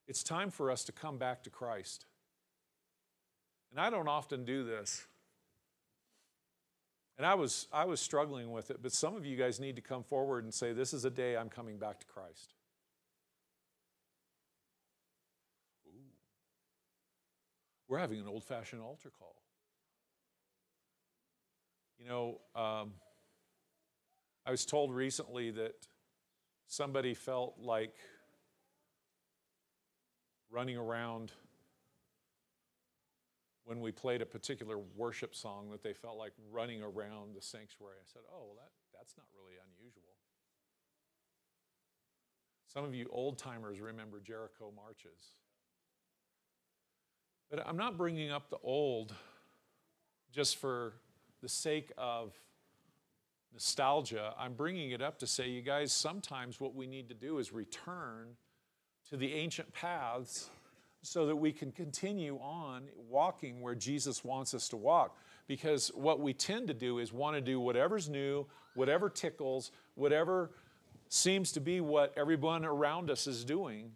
it's 0.08 0.24
time 0.24 0.50
for 0.50 0.72
us 0.72 0.84
to 0.86 0.92
come 0.92 1.20
back 1.20 1.44
to 1.44 1.52
Christ. 1.52 2.08
And 3.70 3.80
I 3.80 3.92
don't 3.92 4.08
often 4.08 4.46
do 4.46 4.64
this. 4.64 5.06
And 7.20 7.28
I 7.28 7.36
was, 7.36 7.68
I 7.72 7.86
was 7.86 8.02
struggling 8.02 8.52
with 8.52 8.72
it, 8.72 8.80
but 8.82 8.92
some 8.94 9.16
of 9.16 9.28
you 9.28 9.38
guys 9.38 9.60
need 9.60 9.76
to 9.76 9.82
come 9.84 10.02
forward 10.02 10.44
and 10.44 10.52
say, 10.52 10.74
This 10.74 10.92
is 10.92 11.06
a 11.06 11.12
day 11.12 11.38
I'm 11.38 11.50
coming 11.50 11.78
back 11.78 12.00
to 12.00 12.08
Christ. 12.08 12.56
We're 17.92 18.00
having 18.00 18.22
an 18.22 18.28
old 18.30 18.46
fashioned 18.46 18.82
altar 18.82 19.12
call. 19.20 19.36
You 22.00 22.08
know, 22.08 22.40
um, 22.56 22.94
I 24.46 24.52
was 24.52 24.66
told 24.66 24.96
recently 24.96 25.52
that 25.52 25.76
somebody 26.68 27.14
felt 27.14 27.56
like 27.60 27.94
running 30.50 30.78
around 30.78 31.34
when 33.66 33.82
we 33.82 33.92
played 33.92 34.22
a 34.22 34.26
particular 34.26 34.78
worship 34.96 35.36
song 35.36 35.70
that 35.72 35.84
they 35.84 35.92
felt 35.92 36.18
like 36.18 36.32
running 36.50 36.82
around 36.82 37.36
the 37.36 37.42
sanctuary. 37.42 37.98
I 38.00 38.06
said, 38.06 38.22
oh, 38.34 38.46
well, 38.46 38.56
that, 38.56 38.72
that's 38.98 39.18
not 39.18 39.26
really 39.36 39.58
unusual. 39.78 40.16
Some 42.68 42.86
of 42.86 42.96
you 42.96 43.10
old 43.12 43.38
timers 43.38 43.82
remember 43.82 44.22
Jericho 44.22 44.72
marches. 44.74 45.36
But 47.52 47.68
I'm 47.68 47.76
not 47.76 47.98
bringing 47.98 48.32
up 48.32 48.50
the 48.50 48.58
old 48.64 49.14
just 50.32 50.56
for 50.56 50.94
the 51.42 51.50
sake 51.50 51.92
of 51.98 52.34
nostalgia, 53.52 54.34
I'm 54.40 54.54
bringing 54.54 54.92
it 54.92 55.02
up 55.02 55.20
to 55.20 55.28
say, 55.28 55.50
you 55.50 55.62
guys, 55.62 55.92
sometimes 55.92 56.62
what 56.62 56.74
we 56.74 56.88
need 56.88 57.10
to 57.10 57.14
do 57.14 57.40
is 57.40 57.52
return 57.52 58.38
to 59.10 59.18
the 59.18 59.34
ancient 59.34 59.74
paths 59.74 60.50
so 61.02 61.26
that 61.26 61.36
we 61.36 61.52
can 61.52 61.74
continue 61.74 62.38
on 62.38 62.84
walking 63.10 63.60
where 63.60 63.76
Jesus 63.76 64.24
wants 64.24 64.54
us 64.54 64.70
to 64.70 64.78
walk. 64.78 65.18
Because 65.48 65.92
what 65.94 66.22
we 66.22 66.34
tend 66.34 66.68
to 66.70 66.74
do 66.74 67.00
is 67.00 67.12
want 67.12 67.36
to 67.36 67.42
do 67.42 67.60
whatever's 67.60 68.08
new, 68.08 68.46
whatever 68.76 69.10
tickles, 69.10 69.72
whatever 69.96 70.52
seems 71.10 71.52
to 71.52 71.60
be 71.60 71.82
what 71.82 72.14
everyone 72.16 72.64
around 72.64 73.12
us 73.12 73.28
is 73.28 73.44
doing, 73.44 73.92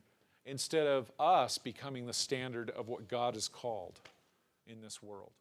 instead 0.46 0.88
of 0.88 1.12
us 1.20 1.58
becoming 1.58 2.06
the 2.06 2.14
standard 2.14 2.70
of 2.70 2.88
what 2.88 3.08
God 3.08 3.34
has 3.34 3.48
called 3.48 4.00
in 4.68 4.82
this 4.82 5.02
world. 5.02 5.32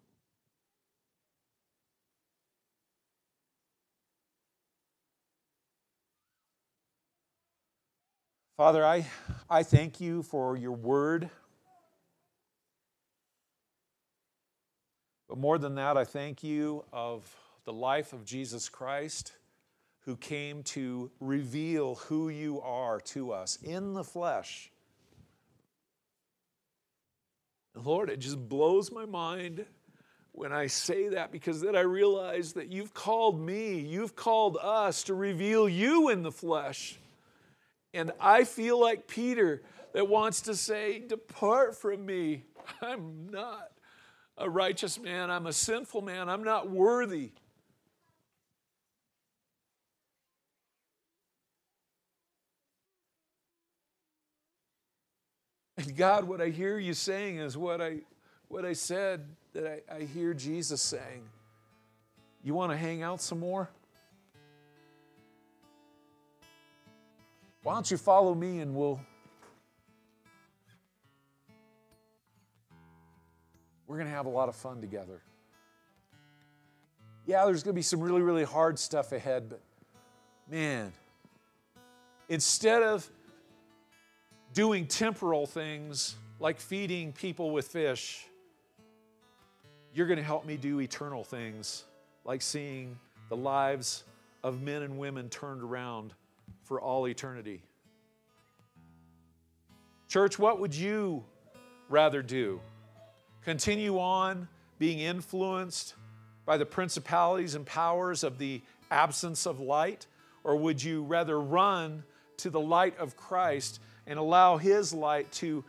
Father, 8.56 8.86
I, 8.86 9.04
I 9.50 9.64
thank 9.64 10.00
you 10.00 10.22
for 10.22 10.56
your 10.56 10.72
word. 10.72 11.28
But 15.28 15.38
more 15.38 15.58
than 15.58 15.74
that, 15.74 15.96
I 15.96 16.04
thank 16.04 16.44
you 16.44 16.84
of 16.92 17.28
the 17.64 17.72
life 17.72 18.12
of 18.12 18.24
Jesus 18.24 18.68
Christ 18.68 19.32
who 20.04 20.16
came 20.16 20.62
to 20.62 21.10
reveal 21.18 21.96
who 21.96 22.28
you 22.28 22.60
are 22.60 23.00
to 23.00 23.32
us 23.32 23.58
in 23.62 23.94
the 23.94 24.04
flesh. 24.04 24.70
Lord, 27.74 28.10
it 28.10 28.18
just 28.18 28.48
blows 28.48 28.92
my 28.92 29.04
mind 29.04 29.64
when 30.32 30.52
I 30.52 30.66
say 30.66 31.08
that 31.10 31.30
because 31.30 31.60
then 31.60 31.76
I 31.76 31.80
realize 31.80 32.54
that 32.54 32.68
you've 32.68 32.92
called 32.92 33.40
me, 33.40 33.78
you've 33.78 34.16
called 34.16 34.58
us 34.60 35.04
to 35.04 35.14
reveal 35.14 35.68
you 35.68 36.08
in 36.08 36.22
the 36.22 36.32
flesh. 36.32 36.98
And 37.92 38.10
I 38.20 38.44
feel 38.44 38.80
like 38.80 39.06
Peter 39.06 39.62
that 39.92 40.08
wants 40.08 40.42
to 40.42 40.56
say, 40.56 40.98
Depart 40.98 41.76
from 41.76 42.04
me. 42.04 42.42
I'm 42.82 43.28
not 43.30 43.70
a 44.36 44.50
righteous 44.50 44.98
man. 44.98 45.30
I'm 45.30 45.46
a 45.46 45.52
sinful 45.52 46.02
man. 46.02 46.28
I'm 46.28 46.42
not 46.42 46.68
worthy. 46.68 47.30
And 55.76 55.96
God, 55.96 56.24
what 56.24 56.40
I 56.40 56.48
hear 56.48 56.78
you 56.78 56.94
saying 56.94 57.38
is 57.38 57.56
what 57.56 57.80
I, 57.80 57.98
what 58.48 58.64
I 58.64 58.72
said 58.72 59.26
that 59.52 59.82
I, 59.90 59.96
I 59.96 60.00
hear 60.04 60.34
Jesus 60.34 60.80
saying. 60.80 61.28
You 62.42 62.54
want 62.54 62.72
to 62.72 62.76
hang 62.76 63.02
out 63.02 63.20
some 63.20 63.40
more? 63.40 63.70
Why 67.62 67.74
don't 67.74 67.90
you 67.90 67.96
follow 67.96 68.34
me 68.34 68.60
and 68.60 68.74
we'll 68.74 69.00
we're 73.86 73.96
going 73.96 74.08
to 74.08 74.14
have 74.14 74.26
a 74.26 74.30
lot 74.30 74.48
of 74.48 74.56
fun 74.56 74.80
together. 74.80 75.22
Yeah, 77.26 77.44
there's 77.46 77.62
going 77.62 77.74
to 77.74 77.78
be 77.78 77.82
some 77.82 78.00
really, 78.00 78.22
really 78.22 78.44
hard 78.44 78.78
stuff 78.78 79.12
ahead, 79.12 79.48
but 79.48 79.60
man, 80.50 80.92
instead 82.28 82.82
of 82.82 83.08
doing 84.54 84.86
temporal 84.86 85.46
things 85.46 86.14
like 86.38 86.60
feeding 86.60 87.12
people 87.12 87.50
with 87.50 87.66
fish, 87.66 88.26
you're 89.92 90.06
going 90.06 90.18
to 90.18 90.24
help 90.24 90.46
me 90.46 90.56
do 90.56 90.80
eternal 90.80 91.24
things 91.24 91.84
like 92.24 92.40
seeing 92.40 92.96
the 93.28 93.36
lives 93.36 94.04
of 94.44 94.62
men 94.62 94.82
and 94.82 94.96
women 94.96 95.28
turned 95.28 95.62
around 95.62 96.14
for 96.62 96.80
all 96.80 97.08
eternity. 97.08 97.62
Church, 100.08 100.38
what 100.38 100.60
would 100.60 100.74
you 100.74 101.24
rather 101.88 102.22
do? 102.22 102.60
Continue 103.42 103.98
on 103.98 104.48
being 104.78 105.00
influenced 105.00 105.94
by 106.46 106.56
the 106.56 106.66
principalities 106.66 107.54
and 107.56 107.66
powers 107.66 108.22
of 108.22 108.38
the 108.38 108.62
absence 108.90 109.46
of 109.46 109.58
light? 109.58 110.06
Or 110.44 110.56
would 110.56 110.82
you 110.82 111.02
rather 111.02 111.40
run 111.40 112.04
to 112.38 112.50
the 112.50 112.60
light 112.60 112.96
of 112.98 113.16
Christ 113.16 113.80
and 114.06 114.18
allow 114.18 114.56
His 114.56 114.92
light 114.92 115.30
to 115.32 115.64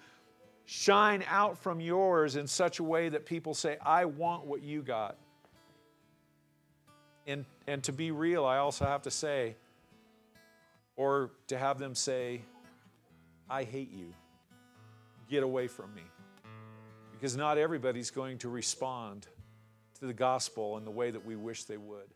shine 0.65 1.23
out 1.27 1.57
from 1.57 1.79
yours 1.79 2.35
in 2.35 2.47
such 2.47 2.79
a 2.79 2.83
way 2.83 3.09
that 3.09 3.25
people 3.25 3.53
say, 3.53 3.77
I 3.85 4.05
want 4.05 4.45
what 4.45 4.61
you 4.63 4.81
got? 4.81 5.15
And, 7.27 7.45
and 7.67 7.83
to 7.83 7.91
be 7.91 8.11
real, 8.11 8.45
I 8.45 8.57
also 8.57 8.85
have 8.85 9.03
to 9.03 9.11
say, 9.11 9.55
or 10.95 11.31
to 11.47 11.57
have 11.57 11.79
them 11.79 11.95
say, 11.95 12.41
I 13.49 13.63
hate 13.63 13.91
you. 13.91 14.13
Get 15.29 15.43
away 15.43 15.67
from 15.67 15.93
me. 15.95 16.03
Because 17.11 17.35
not 17.35 17.57
everybody's 17.57 18.11
going 18.11 18.37
to 18.39 18.49
respond 18.49 19.27
to 19.99 20.05
the 20.05 20.13
gospel 20.13 20.77
in 20.77 20.85
the 20.85 20.91
way 20.91 21.11
that 21.11 21.25
we 21.25 21.35
wish 21.35 21.63
they 21.63 21.77
would. 21.77 22.07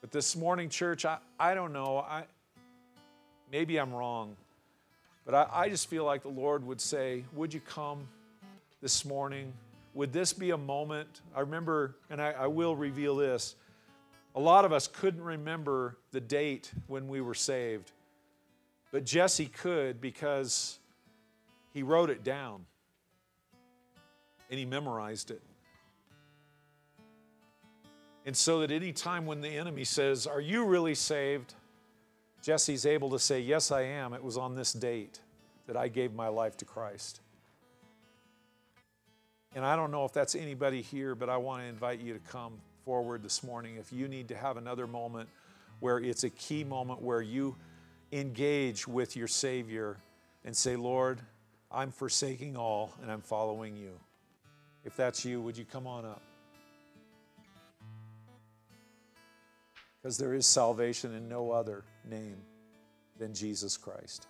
But 0.00 0.10
this 0.10 0.34
morning, 0.34 0.68
church, 0.68 1.04
I, 1.04 1.18
I 1.38 1.54
don't 1.54 1.72
know. 1.72 1.98
I, 1.98 2.24
maybe 3.52 3.78
I'm 3.78 3.92
wrong. 3.92 4.34
But 5.24 5.34
I, 5.34 5.46
I 5.52 5.68
just 5.68 5.88
feel 5.88 6.04
like 6.04 6.22
the 6.22 6.28
Lord 6.28 6.66
would 6.66 6.80
say, 6.80 7.24
Would 7.34 7.54
you 7.54 7.60
come 7.60 8.08
this 8.80 9.04
morning? 9.04 9.52
Would 9.94 10.12
this 10.12 10.32
be 10.32 10.50
a 10.50 10.56
moment? 10.56 11.20
I 11.36 11.40
remember, 11.40 11.94
and 12.10 12.20
I, 12.20 12.32
I 12.32 12.46
will 12.46 12.74
reveal 12.74 13.14
this. 13.14 13.54
A 14.34 14.40
lot 14.40 14.64
of 14.64 14.72
us 14.72 14.88
couldn't 14.88 15.22
remember 15.22 15.98
the 16.10 16.20
date 16.20 16.72
when 16.86 17.06
we 17.06 17.20
were 17.20 17.34
saved, 17.34 17.92
but 18.90 19.04
Jesse 19.04 19.46
could 19.46 20.00
because 20.00 20.78
he 21.74 21.82
wrote 21.82 22.08
it 22.08 22.24
down 22.24 22.64
and 24.50 24.58
he 24.58 24.64
memorized 24.64 25.30
it. 25.30 25.42
And 28.24 28.34
so 28.36 28.60
that 28.60 28.70
any 28.70 28.92
time 28.92 29.26
when 29.26 29.40
the 29.42 29.48
enemy 29.48 29.84
says, 29.84 30.26
Are 30.26 30.40
you 30.40 30.64
really 30.64 30.94
saved? 30.94 31.54
Jesse's 32.42 32.84
able 32.84 33.10
to 33.10 33.18
say, 33.18 33.40
Yes, 33.40 33.70
I 33.70 33.82
am. 33.82 34.12
It 34.12 34.22
was 34.22 34.36
on 34.36 34.56
this 34.56 34.72
date 34.72 35.20
that 35.66 35.76
I 35.76 35.88
gave 35.88 36.12
my 36.12 36.28
life 36.28 36.56
to 36.58 36.64
Christ. 36.64 37.20
And 39.54 39.64
I 39.64 39.76
don't 39.76 39.90
know 39.90 40.04
if 40.04 40.12
that's 40.12 40.34
anybody 40.34 40.82
here, 40.82 41.14
but 41.14 41.28
I 41.28 41.36
want 41.36 41.62
to 41.62 41.68
invite 41.68 42.00
you 42.00 42.14
to 42.14 42.18
come 42.18 42.54
forward 42.84 43.22
this 43.22 43.44
morning 43.44 43.76
if 43.76 43.92
you 43.92 44.08
need 44.08 44.28
to 44.28 44.36
have 44.36 44.56
another 44.56 44.86
moment 44.86 45.28
where 45.78 45.98
it's 45.98 46.24
a 46.24 46.30
key 46.30 46.64
moment 46.64 47.00
where 47.00 47.22
you 47.22 47.54
engage 48.12 48.88
with 48.88 49.16
your 49.16 49.28
Savior 49.28 49.98
and 50.44 50.56
say, 50.56 50.74
Lord, 50.74 51.20
I'm 51.70 51.92
forsaking 51.92 52.56
all 52.56 52.92
and 53.02 53.10
I'm 53.10 53.20
following 53.20 53.76
you. 53.76 53.92
If 54.84 54.96
that's 54.96 55.24
you, 55.24 55.40
would 55.42 55.56
you 55.56 55.64
come 55.64 55.86
on 55.86 56.04
up? 56.04 56.22
Because 60.00 60.18
there 60.18 60.34
is 60.34 60.46
salvation 60.46 61.14
in 61.14 61.28
no 61.28 61.52
other 61.52 61.84
name 62.08 62.36
than 63.18 63.34
Jesus 63.34 63.76
Christ. 63.76 64.26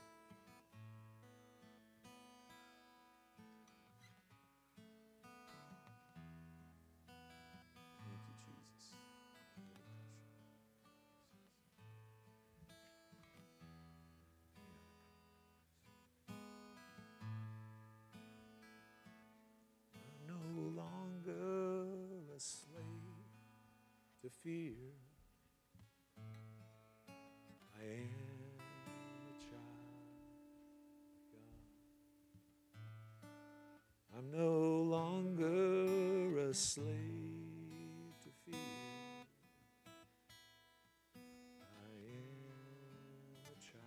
No 20.27 20.35
longer 20.77 21.87
a 22.35 22.41
slave 22.41 22.83
to 24.23 24.31
fear. 24.43 24.92
I'm 34.23 34.31
no 34.31 34.83
longer 34.83 36.39
a 36.49 36.55
slave. 36.55 36.87
To 38.23 38.29
fear. 38.45 38.61
I 41.17 41.89
am 42.07 42.23
a 43.47 43.55
child. 43.61 43.83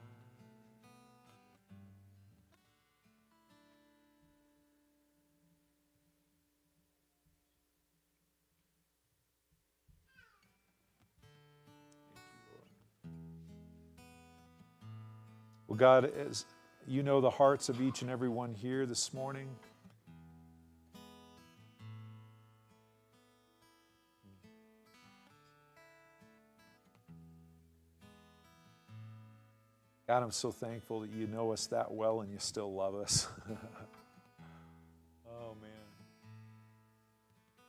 Well, 15.67 15.77
God, 15.77 16.05
as 16.05 16.45
you 16.87 17.03
know 17.03 17.21
the 17.21 17.29
hearts 17.29 17.69
of 17.69 17.79
each 17.81 18.01
and 18.01 18.11
every 18.11 18.29
one 18.29 18.53
here 18.53 18.85
this 18.85 19.13
morning. 19.13 19.47
God, 30.07 30.21
I'm 30.21 30.31
so 30.31 30.51
thankful 30.51 30.99
that 30.99 31.09
you 31.09 31.25
know 31.25 31.51
us 31.51 31.65
that 31.67 31.91
well 31.91 32.21
and 32.21 32.31
you 32.31 32.37
still 32.37 32.71
love 32.71 32.93
us. 32.93 33.27
oh, 35.27 35.55
man. 35.59 35.71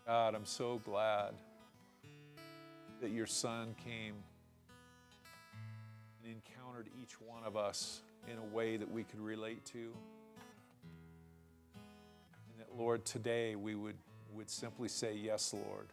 God, 0.06 0.34
I'm 0.34 0.44
so 0.44 0.78
glad 0.84 1.32
that 3.00 3.10
your 3.10 3.24
son 3.24 3.74
came 3.82 4.16
and 6.22 6.34
encountered 6.34 6.88
each 7.02 7.18
one 7.22 7.42
of 7.42 7.56
us 7.56 8.02
in 8.30 8.36
a 8.36 8.54
way 8.54 8.76
that 8.76 8.90
we 8.90 9.02
could 9.04 9.20
relate 9.20 9.64
to. 9.66 9.94
And 12.50 12.60
that, 12.60 12.76
Lord, 12.76 13.06
today 13.06 13.56
we 13.56 13.74
would, 13.74 13.96
would 14.34 14.50
simply 14.50 14.88
say, 14.88 15.14
Yes, 15.14 15.54
Lord. 15.54 15.86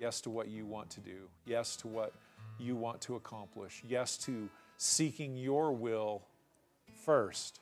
Yes 0.00 0.22
to 0.22 0.30
what 0.30 0.48
you 0.48 0.64
want 0.64 0.88
to 0.90 1.00
do. 1.00 1.28
Yes 1.44 1.76
to 1.76 1.88
what 1.88 2.14
you 2.58 2.76
want 2.76 3.00
to 3.02 3.16
accomplish. 3.16 3.82
Yes 3.86 4.16
to 4.18 4.48
seeking 4.76 5.36
your 5.36 5.72
will 5.72 6.22
first 7.04 7.60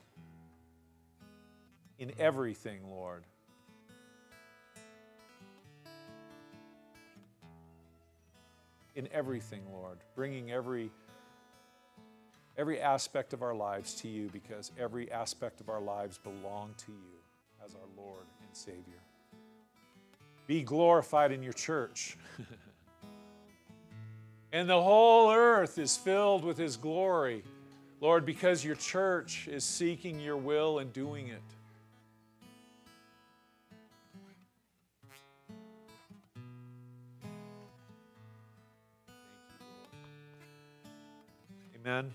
in 1.98 2.12
everything, 2.18 2.80
Lord. 2.88 3.24
In 8.94 9.08
everything, 9.12 9.62
Lord, 9.72 9.98
bringing 10.14 10.50
every 10.50 10.90
every 12.58 12.80
aspect 12.80 13.32
of 13.32 13.42
our 13.42 13.54
lives 13.54 13.94
to 13.94 14.08
you 14.08 14.28
because 14.30 14.72
every 14.78 15.10
aspect 15.10 15.60
of 15.60 15.70
our 15.70 15.80
lives 15.80 16.18
belong 16.18 16.74
to 16.76 16.92
you 16.92 17.64
as 17.64 17.74
our 17.74 17.88
Lord 17.96 18.24
and 18.46 18.54
Savior. 18.54 19.00
Be 20.46 20.62
glorified 20.62 21.32
in 21.32 21.42
your 21.42 21.54
church. 21.54 22.18
and 24.52 24.68
the 24.68 24.80
whole 24.80 25.32
earth 25.32 25.78
is 25.78 25.96
filled 25.96 26.44
with 26.44 26.58
His 26.58 26.76
glory, 26.76 27.42
Lord, 28.00 28.26
because 28.26 28.64
your 28.64 28.76
church 28.76 29.48
is 29.48 29.64
seeking 29.64 30.20
your 30.20 30.36
will 30.36 30.78
and 30.78 30.92
doing 30.92 31.28
it. 31.28 31.40
Amen. 41.84 42.12